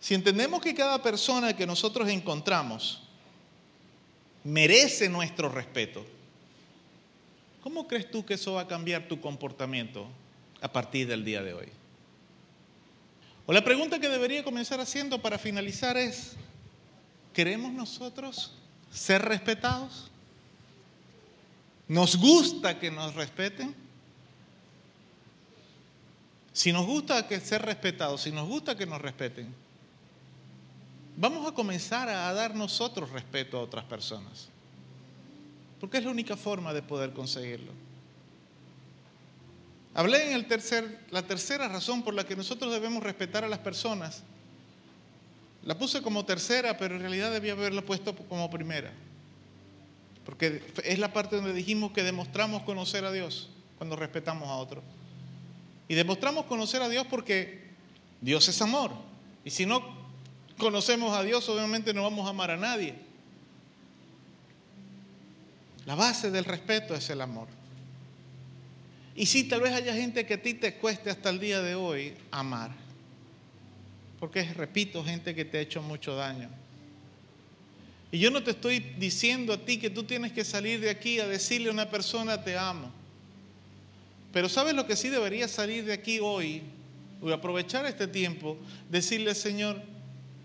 [0.00, 3.02] Si entendemos que cada persona que nosotros encontramos
[4.42, 6.06] merece nuestro respeto,
[7.62, 10.08] ¿cómo crees tú que eso va a cambiar tu comportamiento
[10.60, 11.68] a partir del día de hoy?
[13.46, 16.32] O la pregunta que debería comenzar haciendo para finalizar es,
[17.32, 18.52] ¿queremos nosotros
[18.92, 20.10] ser respetados?
[21.88, 23.74] ¿Nos gusta que nos respeten?
[26.52, 29.54] Si nos gusta que ser respetados, si nos gusta que nos respeten,
[31.16, 34.48] vamos a comenzar a dar nosotros respeto a otras personas.
[35.80, 37.72] Porque es la única forma de poder conseguirlo.
[39.98, 43.58] Hablé en el tercer, la tercera razón por la que nosotros debemos respetar a las
[43.58, 44.22] personas.
[45.64, 48.92] La puse como tercera, pero en realidad debía haberla puesto como primera.
[50.24, 54.84] Porque es la parte donde dijimos que demostramos conocer a Dios cuando respetamos a otro.
[55.88, 57.66] Y demostramos conocer a Dios porque
[58.20, 58.92] Dios es amor.
[59.44, 59.82] Y si no
[60.58, 62.94] conocemos a Dios, obviamente no vamos a amar a nadie.
[65.86, 67.57] La base del respeto es el amor.
[69.18, 71.74] Y sí, tal vez haya gente que a ti te cueste hasta el día de
[71.74, 72.70] hoy amar.
[74.20, 76.48] Porque es, repito, gente que te ha hecho mucho daño.
[78.12, 81.18] Y yo no te estoy diciendo a ti que tú tienes que salir de aquí
[81.18, 82.92] a decirle a una persona te amo.
[84.32, 86.62] Pero ¿sabes lo que sí debería salir de aquí hoy?
[87.28, 88.56] A aprovechar este tiempo,
[88.88, 89.82] decirle, Señor,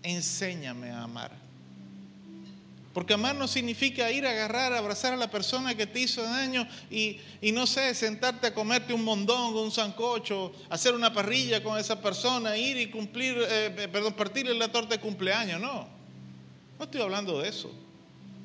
[0.02, 1.43] enséñame a amar.
[2.94, 6.64] Porque amar no significa ir a agarrar, abrazar a la persona que te hizo daño
[6.88, 7.18] y,
[7.52, 12.56] no sé, sentarte a comerte un mondongo, un sancocho, hacer una parrilla con esa persona,
[12.56, 15.60] ir y cumplir, eh, perdón, partirle la torta de cumpleaños.
[15.60, 15.88] No,
[16.78, 17.68] no estoy hablando de eso.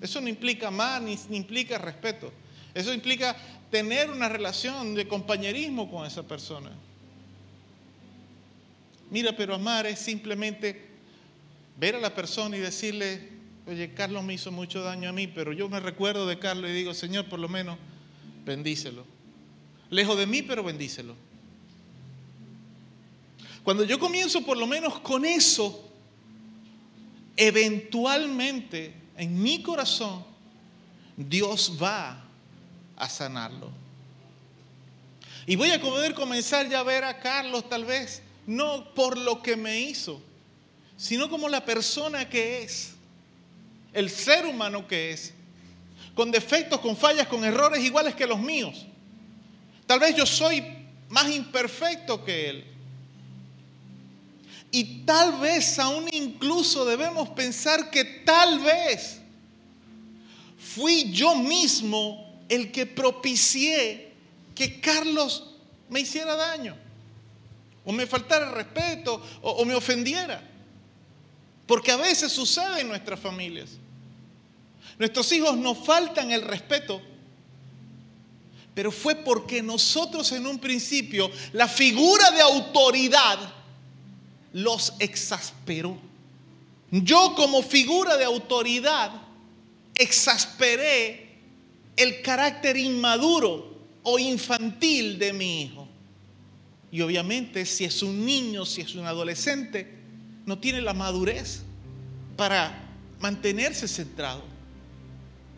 [0.02, 2.34] Eso no implica amar ni implica respeto.
[2.74, 3.38] Eso implica
[3.70, 6.72] tener una relación de compañerismo con esa persona.
[9.12, 10.88] Mira, pero amar es simplemente
[11.78, 13.39] ver a la persona y decirle,
[13.70, 16.74] oye, Carlos me hizo mucho daño a mí, pero yo me recuerdo de Carlos y
[16.74, 17.78] digo, Señor, por lo menos
[18.44, 19.06] bendícelo.
[19.90, 21.16] Lejos de mí, pero bendícelo.
[23.64, 25.88] Cuando yo comienzo por lo menos con eso,
[27.38, 30.26] eventualmente en mi corazón,
[31.16, 32.24] Dios va
[32.96, 33.70] a sanarlo.
[35.46, 39.42] Y voy a poder comenzar ya a ver a Carlos tal vez, no por lo
[39.42, 40.22] que me hizo,
[40.98, 42.96] sino como la persona que es,
[44.00, 45.34] el ser humano que es,
[46.16, 48.86] con defectos, con fallas, con errores iguales que los míos.
[49.86, 50.64] Tal vez yo soy
[51.10, 52.66] más imperfecto que él.
[54.72, 59.20] Y tal vez aún incluso debemos pensar que tal vez
[60.58, 64.14] fui yo mismo el que propicié
[64.56, 65.56] que Carlos
[65.90, 66.76] me hiciera daño,
[67.84, 70.48] o me faltara respeto, o, o me ofendiera.
[71.66, 73.78] Porque a veces sucede en nuestras familias.
[75.00, 77.02] Nuestros hijos nos faltan el respeto,
[78.76, 83.40] pero fue porque nosotros en un principio, la figura de autoridad
[84.52, 85.98] los exasperó.
[86.92, 89.12] Yo como figura de autoridad
[89.96, 91.38] exasperé
[91.96, 95.88] el carácter inmaduro o infantil de mi hijo.
[96.92, 99.94] Y obviamente si es un niño, si es un adolescente,
[100.46, 101.62] no tiene la madurez
[102.36, 102.90] para
[103.20, 104.59] mantenerse centrado.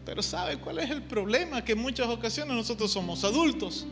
[0.06, 1.64] Pero ¿sabe cuál es el problema?
[1.64, 3.86] Que en muchas ocasiones nosotros somos adultos,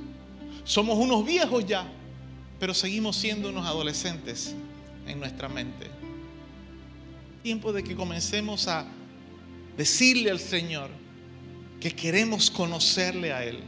[0.64, 1.88] somos unos viejos ya,
[2.60, 4.56] pero seguimos siendo unos adolescentes
[5.06, 5.88] en nuestra mente.
[7.44, 8.86] Tiempo de que comencemos a
[9.78, 10.90] decirle al Señor
[11.80, 13.60] que queremos conocerle a Él.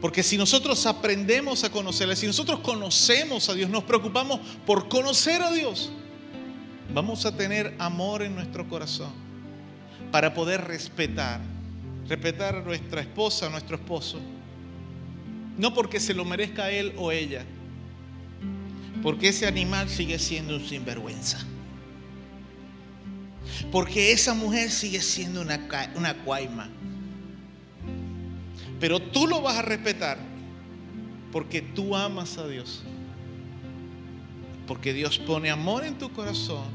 [0.00, 5.42] Porque si nosotros aprendemos a conocerle, si nosotros conocemos a Dios, nos preocupamos por conocer
[5.42, 5.92] a Dios,
[6.92, 9.31] vamos a tener amor en nuestro corazón
[10.12, 11.40] para poder respetar,
[12.06, 14.20] respetar a nuestra esposa, a nuestro esposo.
[15.56, 17.44] No porque se lo merezca él o ella,
[19.02, 21.44] porque ese animal sigue siendo un sinvergüenza.
[23.72, 25.58] Porque esa mujer sigue siendo una,
[25.96, 26.68] una cuaima.
[28.78, 30.18] Pero tú lo vas a respetar
[31.32, 32.82] porque tú amas a Dios.
[34.66, 36.66] Porque Dios pone amor en tu corazón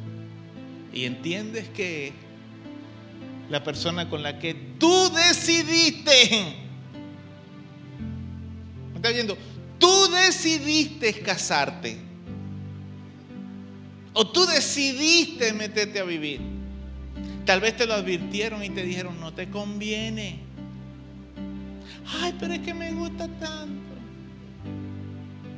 [0.92, 2.27] y entiendes que
[3.50, 6.56] la persona con la que tú decidiste.
[8.92, 9.38] ¿Me estás viendo?
[9.80, 11.98] Tú decidiste casarte.
[14.14, 16.42] O tú decidiste meterte a vivir.
[17.46, 20.40] Tal vez te lo advirtieron y te dijeron, no te conviene.
[22.22, 23.88] Ay, pero es que me gusta tanto.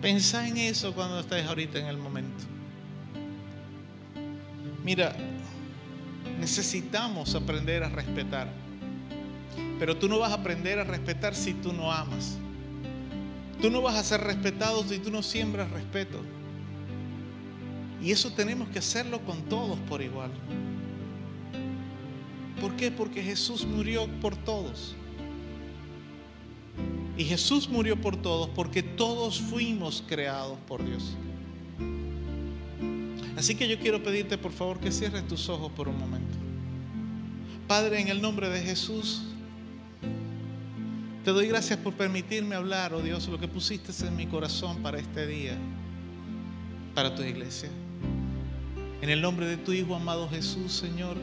[0.02, 2.46] Pensá en eso cuando estés ahorita en el momento.
[4.84, 5.16] Mira,
[6.40, 8.48] necesitamos aprender a respetar.
[9.78, 12.38] Pero tú no vas a aprender a respetar si tú no amas.
[13.62, 16.20] Tú no vas a ser respetado si tú no siembras respeto.
[18.02, 20.32] Y eso tenemos que hacerlo con todos por igual.
[22.62, 22.92] ¿Por qué?
[22.92, 24.96] Porque Jesús murió por todos.
[27.18, 31.16] Y Jesús murió por todos porque todos fuimos creados por Dios.
[33.40, 36.38] Así que yo quiero pedirte por favor que cierres tus ojos por un momento.
[37.70, 39.22] Padre, en el nombre de Jesús,
[41.24, 45.00] te doy gracias por permitirme hablar, oh Dios, lo que pusiste en mi corazón para
[45.00, 45.58] este día,
[46.94, 47.70] para tu iglesia.
[49.02, 51.16] En el nombre de tu Hijo amado Jesús, Señor,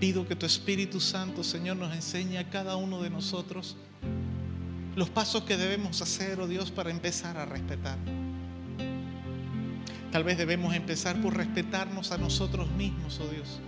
[0.00, 3.76] pido que tu Espíritu Santo, Señor, nos enseñe a cada uno de nosotros
[4.96, 7.96] los pasos que debemos hacer, oh Dios, para empezar a respetar.
[10.12, 13.60] Tal vez debemos empezar por respetarnos a nosotros mismos, oh Dios.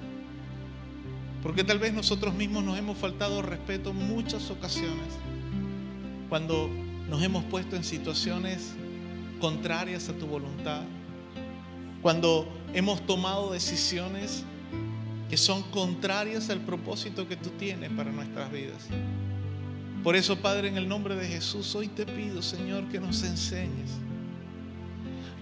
[1.43, 5.07] Porque tal vez nosotros mismos nos hemos faltado respeto en muchas ocasiones.
[6.29, 6.69] Cuando
[7.09, 8.75] nos hemos puesto en situaciones
[9.41, 10.83] contrarias a tu voluntad.
[12.01, 14.45] Cuando hemos tomado decisiones
[15.29, 18.87] que son contrarias al propósito que tú tienes para nuestras vidas.
[20.03, 23.91] Por eso, Padre, en el nombre de Jesús, hoy te pido, Señor, que nos enseñes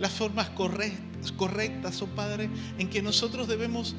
[0.01, 2.49] las formas correctas, oh Padre,
[2.79, 3.95] en que nosotros debemos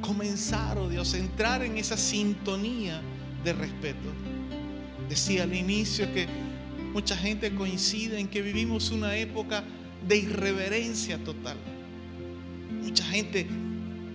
[0.00, 3.02] comenzar, oh Dios, entrar en esa sintonía
[3.44, 4.08] de respeto.
[5.08, 6.28] Decía al inicio que
[6.92, 9.64] mucha gente coincide en que vivimos una época
[10.06, 11.56] de irreverencia total.
[12.80, 13.48] Mucha gente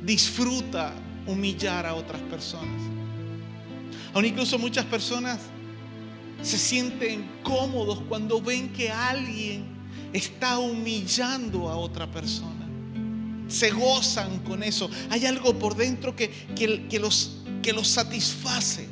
[0.03, 0.93] disfruta
[1.27, 2.81] humillar a otras personas.
[4.13, 5.39] Aún incluso muchas personas
[6.41, 9.70] se sienten cómodos cuando ven que alguien
[10.13, 12.67] está humillando a otra persona.
[13.47, 14.89] Se gozan con eso.
[15.09, 18.87] Hay algo por dentro que, que, los, que los satisface.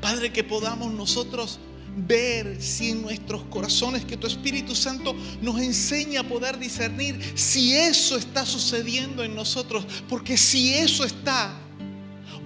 [0.00, 1.58] Padre, que podamos nosotros
[1.96, 7.74] ver si en nuestros corazones, que tu Espíritu Santo nos enseña a poder discernir si
[7.74, 9.86] eso está sucediendo en nosotros.
[10.08, 11.54] Porque si eso está,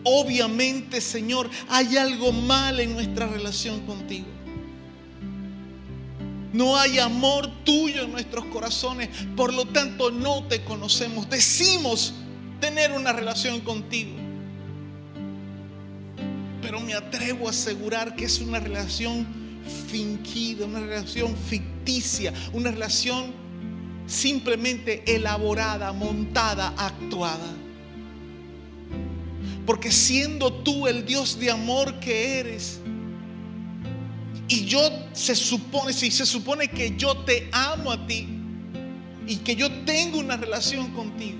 [0.05, 4.38] obviamente, Señor, hay algo mal en nuestra relación contigo.
[6.53, 11.29] No hay amor tuyo en nuestros corazones, por lo tanto no te conocemos.
[11.29, 12.15] Decimos
[12.61, 14.13] tener una relación contigo,
[16.63, 19.27] pero me atrevo a asegurar que es una relación
[19.91, 23.33] fingida, una relación ficticia, una relación
[24.07, 27.55] simplemente elaborada, montada, actuada.
[29.67, 32.81] Porque siendo tú el Dios de amor que eres,
[34.49, 34.81] y yo
[35.13, 38.27] se supone, si se supone que yo te amo a ti
[39.27, 41.37] y que yo tengo una relación contigo,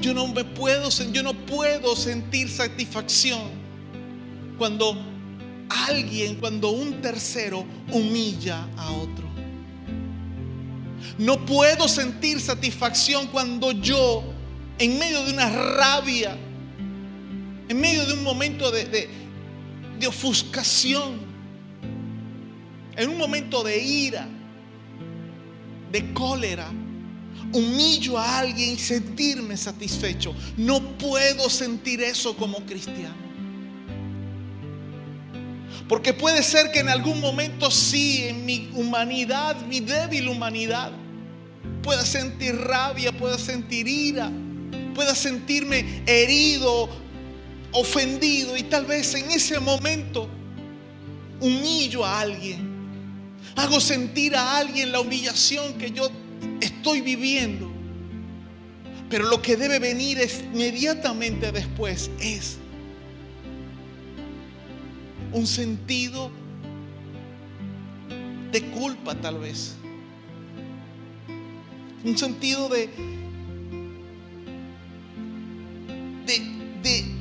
[0.00, 3.40] yo no me puedo, yo no puedo sentir satisfacción
[4.56, 4.96] cuando
[5.68, 9.26] alguien, cuando un tercero humilla a otro.
[11.18, 14.22] No puedo sentir satisfacción cuando yo,
[14.78, 16.38] en medio de una rabia,
[17.68, 19.27] en medio de un momento de, de,
[19.98, 21.18] de ofuscación,
[22.96, 24.28] en un momento de ira,
[25.92, 26.70] de cólera,
[27.52, 30.34] humillo a alguien y sentirme satisfecho.
[30.56, 33.28] No puedo sentir eso como cristiano.
[35.88, 40.92] Porque puede ser que en algún momento sí, en mi humanidad, mi débil humanidad,
[41.82, 44.30] pueda sentir rabia, pueda sentir ira,
[44.94, 46.90] pueda sentirme herido,
[47.72, 50.28] ofendido y tal vez en ese momento
[51.40, 52.68] humillo a alguien.
[53.56, 56.10] Hago sentir a alguien la humillación que yo
[56.60, 57.70] estoy viviendo.
[59.10, 60.18] Pero lo que debe venir
[60.52, 62.58] inmediatamente después es
[65.32, 66.30] un sentido
[68.52, 69.74] de culpa tal vez.
[72.04, 72.88] Un sentido de,
[76.26, 76.38] de,
[76.82, 77.17] de,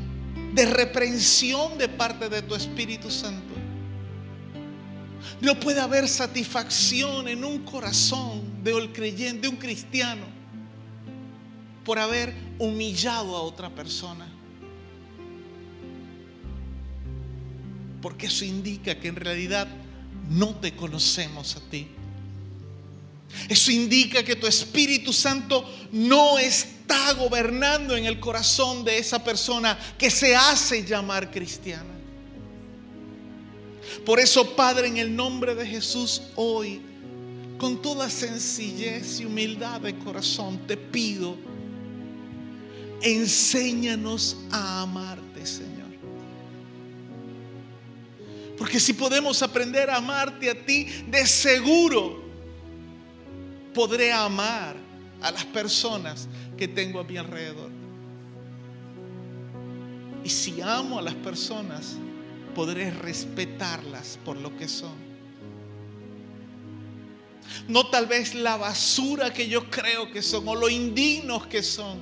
[0.57, 3.53] de reprensión de parte de tu Espíritu Santo.
[5.39, 10.25] No puede haber satisfacción en un corazón de un creyente, de un cristiano,
[11.85, 14.27] por haber humillado a otra persona.
[18.01, 19.67] Porque eso indica que en realidad
[20.27, 21.88] no te conocemos a ti.
[23.49, 29.77] Eso indica que tu Espíritu Santo no está gobernando en el corazón de esa persona
[29.97, 31.95] que se hace llamar cristiana.
[34.05, 36.81] Por eso, Padre, en el nombre de Jesús, hoy,
[37.57, 41.37] con toda sencillez y humildad de corazón, te pido,
[43.01, 45.87] enséñanos a amarte, Señor.
[48.57, 52.26] Porque si podemos aprender a amarte a ti, de seguro
[53.77, 54.75] podré amar
[55.21, 56.27] a las personas
[56.57, 57.69] que tengo a mi alrededor.
[60.23, 61.95] Y si amo a las personas,
[62.55, 64.95] podré respetarlas por lo que son.
[67.67, 71.99] No tal vez la basura que yo creo que son o lo indignos que son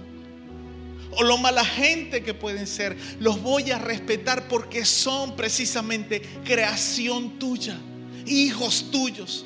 [1.11, 2.95] o lo mala gente que pueden ser.
[3.19, 7.77] Los voy a respetar porque son precisamente creación tuya,
[8.26, 9.45] hijos tuyos.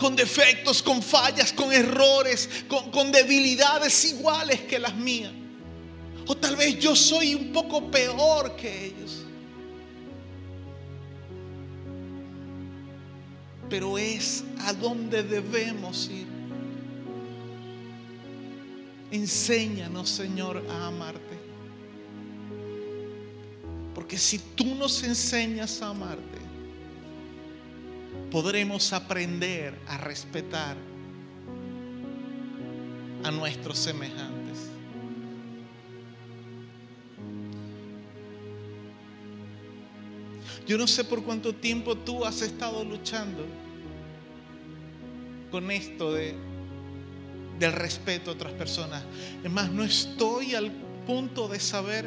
[0.00, 5.32] Con defectos, con fallas, con errores, con, con debilidades iguales que las mías.
[6.26, 9.20] O tal vez yo soy un poco peor que ellos.
[13.70, 16.26] pero es a donde debemos ir.
[19.12, 21.38] Enséñanos, Señor, a amarte.
[23.94, 26.38] Porque si tú nos enseñas a amarte,
[28.30, 30.76] podremos aprender a respetar
[33.24, 34.70] a nuestros semejantes.
[40.66, 43.44] Yo no sé por cuánto tiempo tú has estado luchando
[45.50, 46.34] con esto de,
[47.58, 49.02] del respeto a otras personas.
[49.42, 50.70] Es más, no estoy al
[51.06, 52.06] punto de saber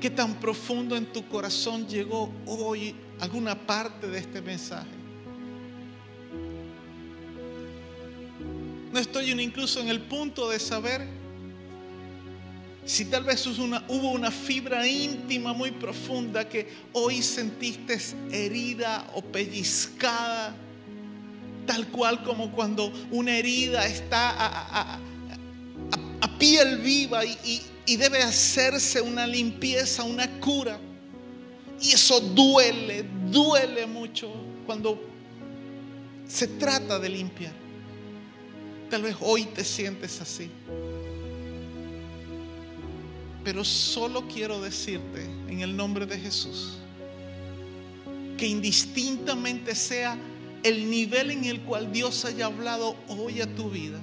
[0.00, 4.88] qué tan profundo en tu corazón llegó hoy alguna parte de este mensaje.
[8.92, 11.06] No estoy incluso en el punto de saber
[12.84, 17.98] si tal vez hubo una fibra íntima muy profunda que hoy sentiste
[18.32, 20.56] herida o pellizcada,
[21.66, 24.98] tal cual como cuando una herida está a,
[26.38, 30.80] piel viva y debe hacerse una limpieza, una cura.
[31.80, 34.30] Y eso duele, duele mucho
[34.66, 35.02] cuando
[36.28, 37.52] se trata de limpiar.
[38.90, 40.50] Tal vez hoy te sientes así.
[43.42, 46.76] Pero solo quiero decirte en el nombre de Jesús
[48.36, 50.18] que indistintamente sea
[50.62, 53.98] el nivel en el cual Dios haya hablado hoy a tu vida,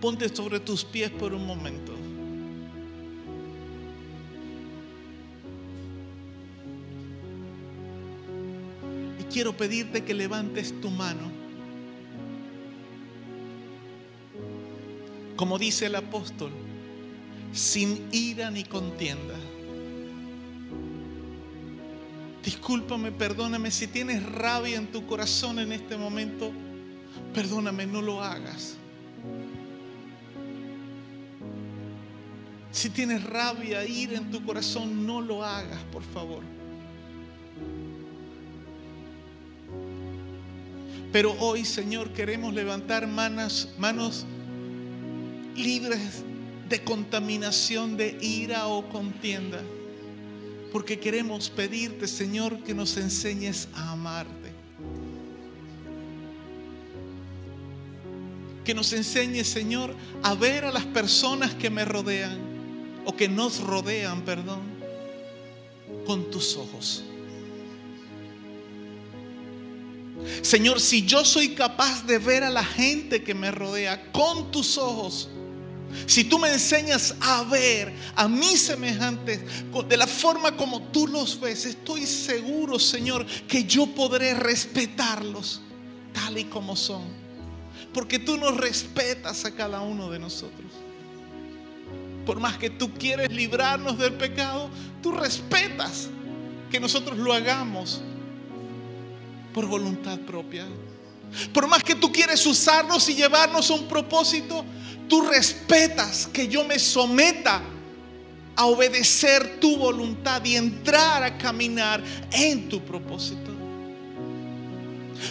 [0.00, 1.92] ponte sobre tus pies por un momento.
[9.30, 11.30] Quiero pedirte que levantes tu mano.
[15.36, 16.50] Como dice el apóstol,
[17.52, 19.36] sin ira ni contienda.
[22.44, 26.52] Discúlpame, perdóname si tienes rabia en tu corazón en este momento.
[27.34, 28.76] Perdóname, no lo hagas.
[32.72, 36.59] Si tienes rabia, ira en tu corazón, no lo hagas, por favor.
[41.12, 43.68] Pero hoy, Señor, queremos levantar manos,
[45.56, 46.22] libres
[46.68, 49.60] de contaminación, de ira o contienda.
[50.72, 54.52] Porque queremos pedirte, Señor, que nos enseñes a amarte.
[58.64, 62.38] Que nos enseñes, Señor, a ver a las personas que me rodean
[63.04, 64.60] o que nos rodean, perdón,
[66.06, 67.02] con tus ojos.
[70.42, 74.78] Señor, si yo soy capaz de ver a la gente que me rodea con tus
[74.78, 75.28] ojos,
[76.06, 79.40] si tú me enseñas a ver a mis semejantes
[79.88, 85.60] de la forma como tú los ves, estoy seguro, Señor, que yo podré respetarlos
[86.12, 87.02] tal y como son.
[87.92, 90.70] Porque tú nos respetas a cada uno de nosotros.
[92.24, 94.70] Por más que tú quieres librarnos del pecado,
[95.02, 96.08] tú respetas
[96.70, 98.00] que nosotros lo hagamos
[99.52, 100.66] por voluntad propia.
[101.52, 104.64] Por más que tú quieres usarnos y llevarnos a un propósito,
[105.08, 107.62] tú respetas que yo me someta
[108.56, 112.02] a obedecer tu voluntad y entrar a caminar
[112.32, 113.50] en tu propósito.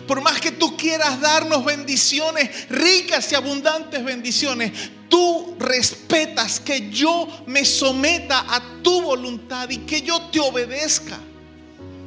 [0.07, 4.71] Por más que tú quieras darnos bendiciones, ricas y abundantes bendiciones,
[5.09, 11.19] tú respetas que yo me someta a tu voluntad y que yo te obedezca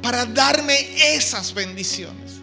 [0.03, 0.75] para darme
[1.15, 2.33] esas bendiciones.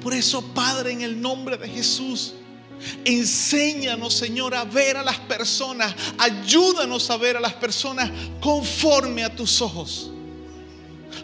[0.00, 2.34] Por eso, Padre, en el nombre de Jesús,
[3.04, 5.92] enséñanos, Señor, a ver a las personas.
[6.16, 8.10] Ayúdanos a ver a las personas
[8.40, 10.12] conforme a tus ojos.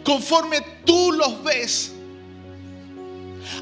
[0.03, 1.93] Conforme tú los ves.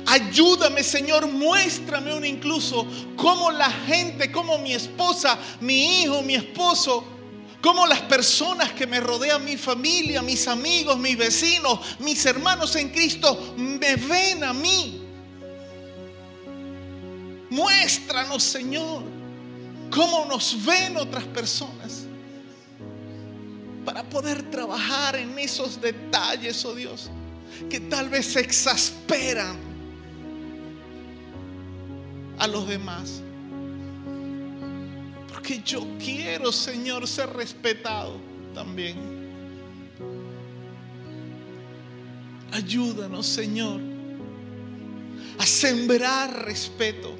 [0.07, 7.14] Ayúdame, Señor, muéstrame un incluso cómo la gente, como mi esposa, mi hijo, mi esposo,
[7.65, 12.89] cómo las personas que me rodean, mi familia, mis amigos, mis vecinos, mis hermanos en
[12.89, 15.01] Cristo, me ven a mí.
[17.49, 19.01] Muéstranos, Señor,
[19.89, 22.05] cómo nos ven otras personas
[23.83, 27.09] para poder trabajar en esos detalles, oh Dios,
[27.67, 29.57] que tal vez se exasperan
[32.37, 33.23] a los demás.
[35.45, 38.19] Porque yo quiero, Señor, ser respetado
[38.55, 38.95] también.
[42.51, 43.79] Ayúdanos, Señor,
[45.37, 47.15] a sembrar respeto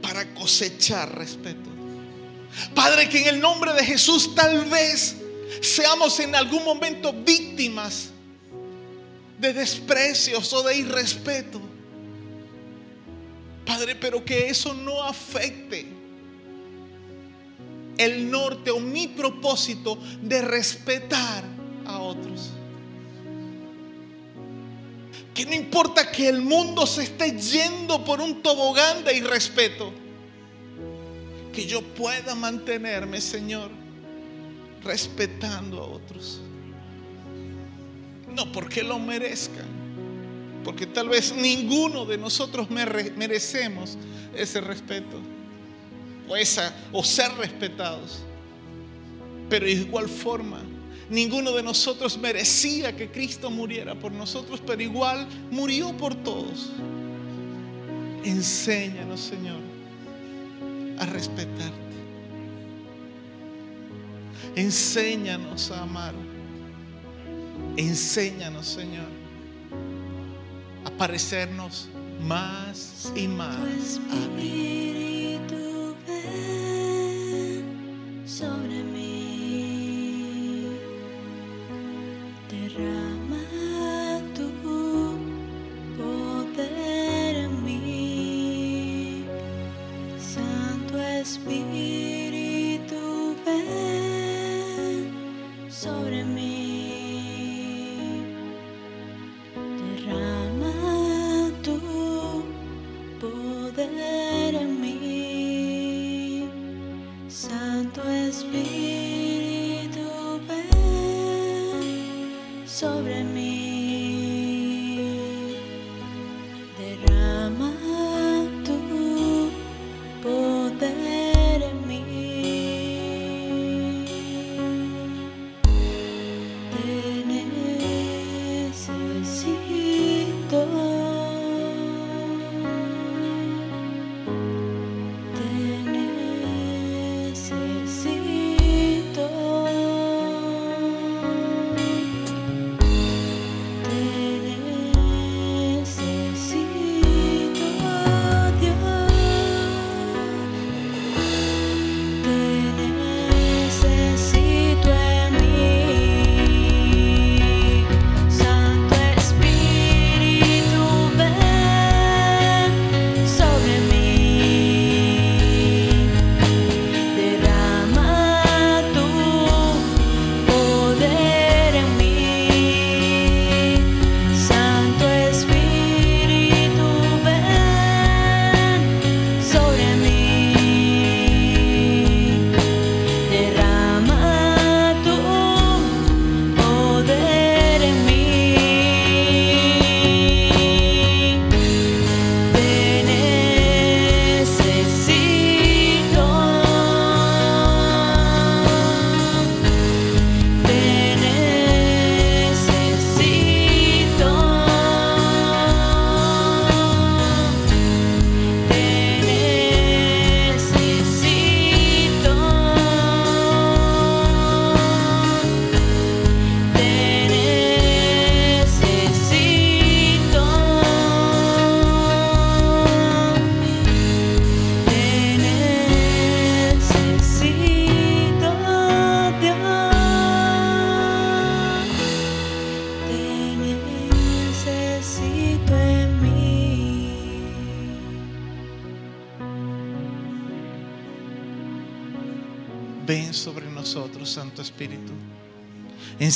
[0.00, 1.68] para cosechar respeto.
[2.72, 5.16] Padre, que en el nombre de Jesús tal vez
[5.60, 8.10] seamos en algún momento víctimas
[9.36, 11.60] de desprecios o de irrespeto.
[13.66, 16.01] Padre, pero que eso no afecte
[17.98, 21.44] el norte o mi propósito de respetar
[21.86, 22.50] a otros.
[25.34, 29.92] Que no importa que el mundo se esté yendo por un tobogán de irrespeto.
[31.52, 33.70] Que yo pueda mantenerme, Señor,
[34.84, 36.40] respetando a otros.
[38.34, 39.82] No porque lo merezcan.
[40.64, 43.96] Porque tal vez ninguno de nosotros merecemos
[44.34, 45.18] ese respeto.
[46.32, 48.22] O, esa, o ser respetados.
[49.50, 50.62] Pero de igual forma
[51.12, 56.70] Ninguno de nosotros merecía que Cristo muriera por nosotros, pero igual murió por todos.
[58.24, 59.60] Enséñanos, Señor,
[60.98, 61.74] a respetarte.
[64.56, 66.14] Enséñanos a amar.
[67.76, 69.08] Enséñanos, Señor,
[70.86, 71.90] a parecernos
[72.22, 75.38] más y más a ti.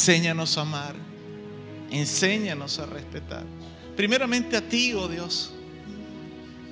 [0.06, 0.94] Enséñanos a amar,
[1.90, 3.42] enséñanos a respetar.
[3.96, 5.50] Primeramente a ti, oh Dios.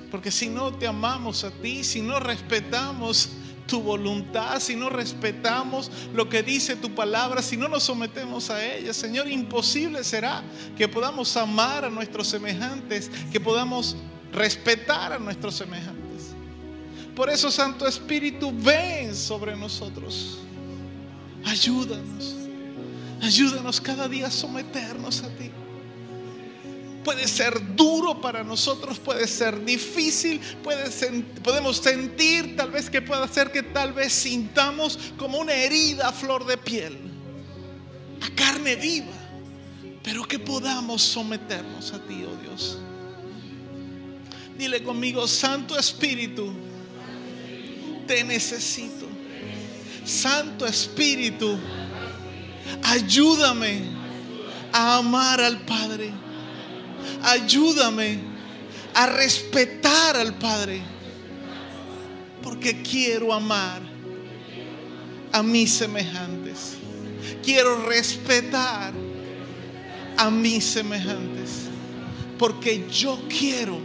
[0.09, 3.31] Porque si no te amamos a ti, si no respetamos
[3.67, 8.65] tu voluntad, si no respetamos lo que dice tu palabra, si no nos sometemos a
[8.65, 10.41] ella, Señor, imposible será
[10.77, 13.97] que podamos amar a nuestros semejantes, que podamos
[14.31, 16.31] respetar a nuestros semejantes.
[17.13, 20.37] Por eso, Santo Espíritu, ven sobre nosotros.
[21.43, 22.44] Ayúdanos.
[23.21, 25.51] Ayúdanos cada día a someternos a ti.
[27.03, 30.41] Puede ser duro para nosotros, puede ser difícil,
[31.43, 36.11] podemos sentir tal vez que pueda ser que tal vez sintamos como una herida a
[36.11, 36.97] flor de piel,
[38.21, 39.13] a carne viva,
[40.03, 42.79] pero que podamos someternos a ti, oh Dios.
[44.57, 46.53] Dile conmigo, Santo Espíritu,
[48.07, 49.05] te necesito.
[50.05, 51.57] Santo Espíritu,
[52.83, 53.83] ayúdame
[54.71, 56.11] a amar al Padre.
[57.23, 58.19] Ayúdame
[58.93, 60.81] a respetar al Padre.
[62.41, 63.81] Porque quiero amar
[65.31, 66.75] a mis semejantes.
[67.43, 68.93] Quiero respetar
[70.17, 71.67] a mis semejantes.
[72.37, 73.79] Porque yo quiero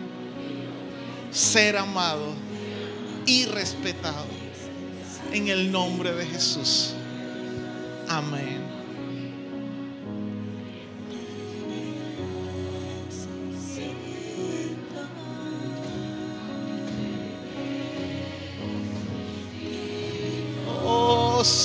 [1.31, 2.35] ser amado
[3.27, 4.27] y respetado.
[5.33, 6.95] En el nombre de Jesús.
[8.09, 8.70] Amén.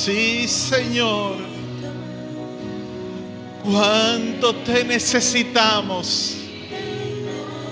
[0.06, 1.38] Sí, Señor.
[3.64, 6.38] Cuánto te necesitamos.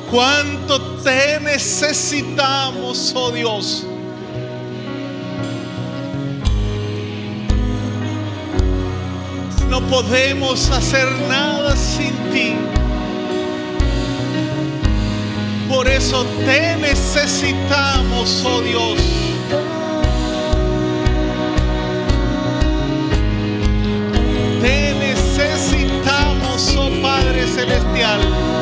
[0.10, 3.86] Cuánto te necesitamos, oh Dios.
[9.70, 12.54] No podemos hacer nada sin ti.
[15.70, 19.33] Por eso te necesitamos, oh Dios.
[27.54, 28.53] Celestial.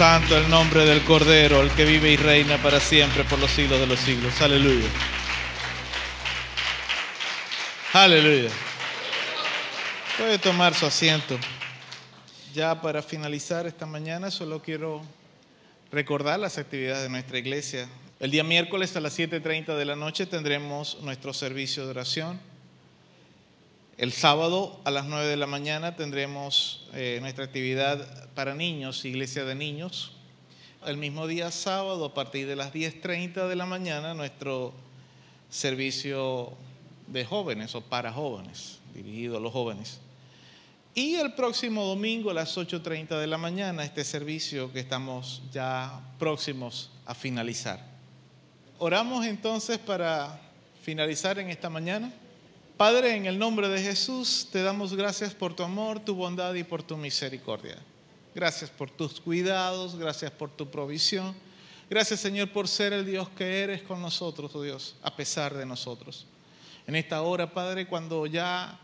[0.00, 3.78] Santo el nombre del Cordero, el que vive y reina para siempre por los siglos
[3.78, 4.40] de los siglos.
[4.40, 4.88] Aleluya.
[7.92, 8.48] Aleluya.
[10.16, 11.38] Puede tomar su asiento.
[12.54, 15.02] Ya para finalizar esta mañana, solo quiero
[15.92, 17.86] recordar las actividades de nuestra iglesia.
[18.20, 22.40] El día miércoles a las 7.30 de la noche tendremos nuestro servicio de oración.
[24.00, 29.44] El sábado a las 9 de la mañana tendremos eh, nuestra actividad para niños, iglesia
[29.44, 30.12] de niños.
[30.86, 34.72] El mismo día sábado, a partir de las 10.30 de la mañana, nuestro
[35.50, 36.54] servicio
[37.08, 40.00] de jóvenes o para jóvenes, dirigido a los jóvenes.
[40.94, 46.00] Y el próximo domingo a las 8.30 de la mañana, este servicio que estamos ya
[46.18, 47.84] próximos a finalizar.
[48.78, 50.40] Oramos entonces para
[50.82, 52.10] finalizar en esta mañana.
[52.80, 56.64] Padre, en el nombre de Jesús, te damos gracias por tu amor, tu bondad y
[56.64, 57.76] por tu misericordia.
[58.34, 61.34] Gracias por tus cuidados, gracias por tu provisión.
[61.90, 65.66] Gracias Señor por ser el Dios que eres con nosotros, oh Dios, a pesar de
[65.66, 66.26] nosotros.
[66.86, 68.80] En esta hora, Padre, cuando ya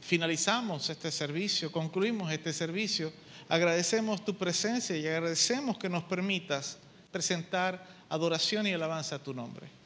[0.00, 3.12] finalizamos este servicio, concluimos este servicio,
[3.48, 6.78] agradecemos tu presencia y agradecemos que nos permitas
[7.10, 9.79] presentar adoración y alabanza a tu nombre.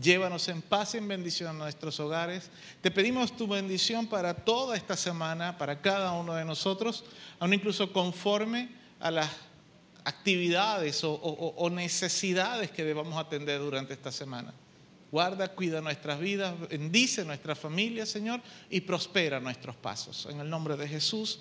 [0.00, 2.50] Llévanos en paz y en bendición a nuestros hogares.
[2.80, 7.04] Te pedimos tu bendición para toda esta semana, para cada uno de nosotros,
[7.38, 8.68] aún incluso conforme
[9.00, 9.28] a las
[10.04, 14.54] actividades o, o- o necesidades que debamos atender durante esta semana.
[15.10, 18.40] Guarda, cuida nuestras vidas, bendice nuestra familia, Señor,
[18.70, 20.26] y prospera nuestros pasos.
[20.30, 21.40] En el nombre de Jesús,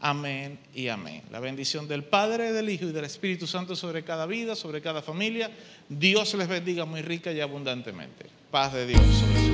[0.00, 1.22] amén y amén.
[1.30, 5.02] La bendición del Padre, del Hijo y del Espíritu Santo sobre cada vida, sobre cada
[5.02, 5.50] familia.
[5.88, 8.26] Dios les bendiga muy rica y abundantemente.
[8.50, 9.47] Paz de Dios sobre.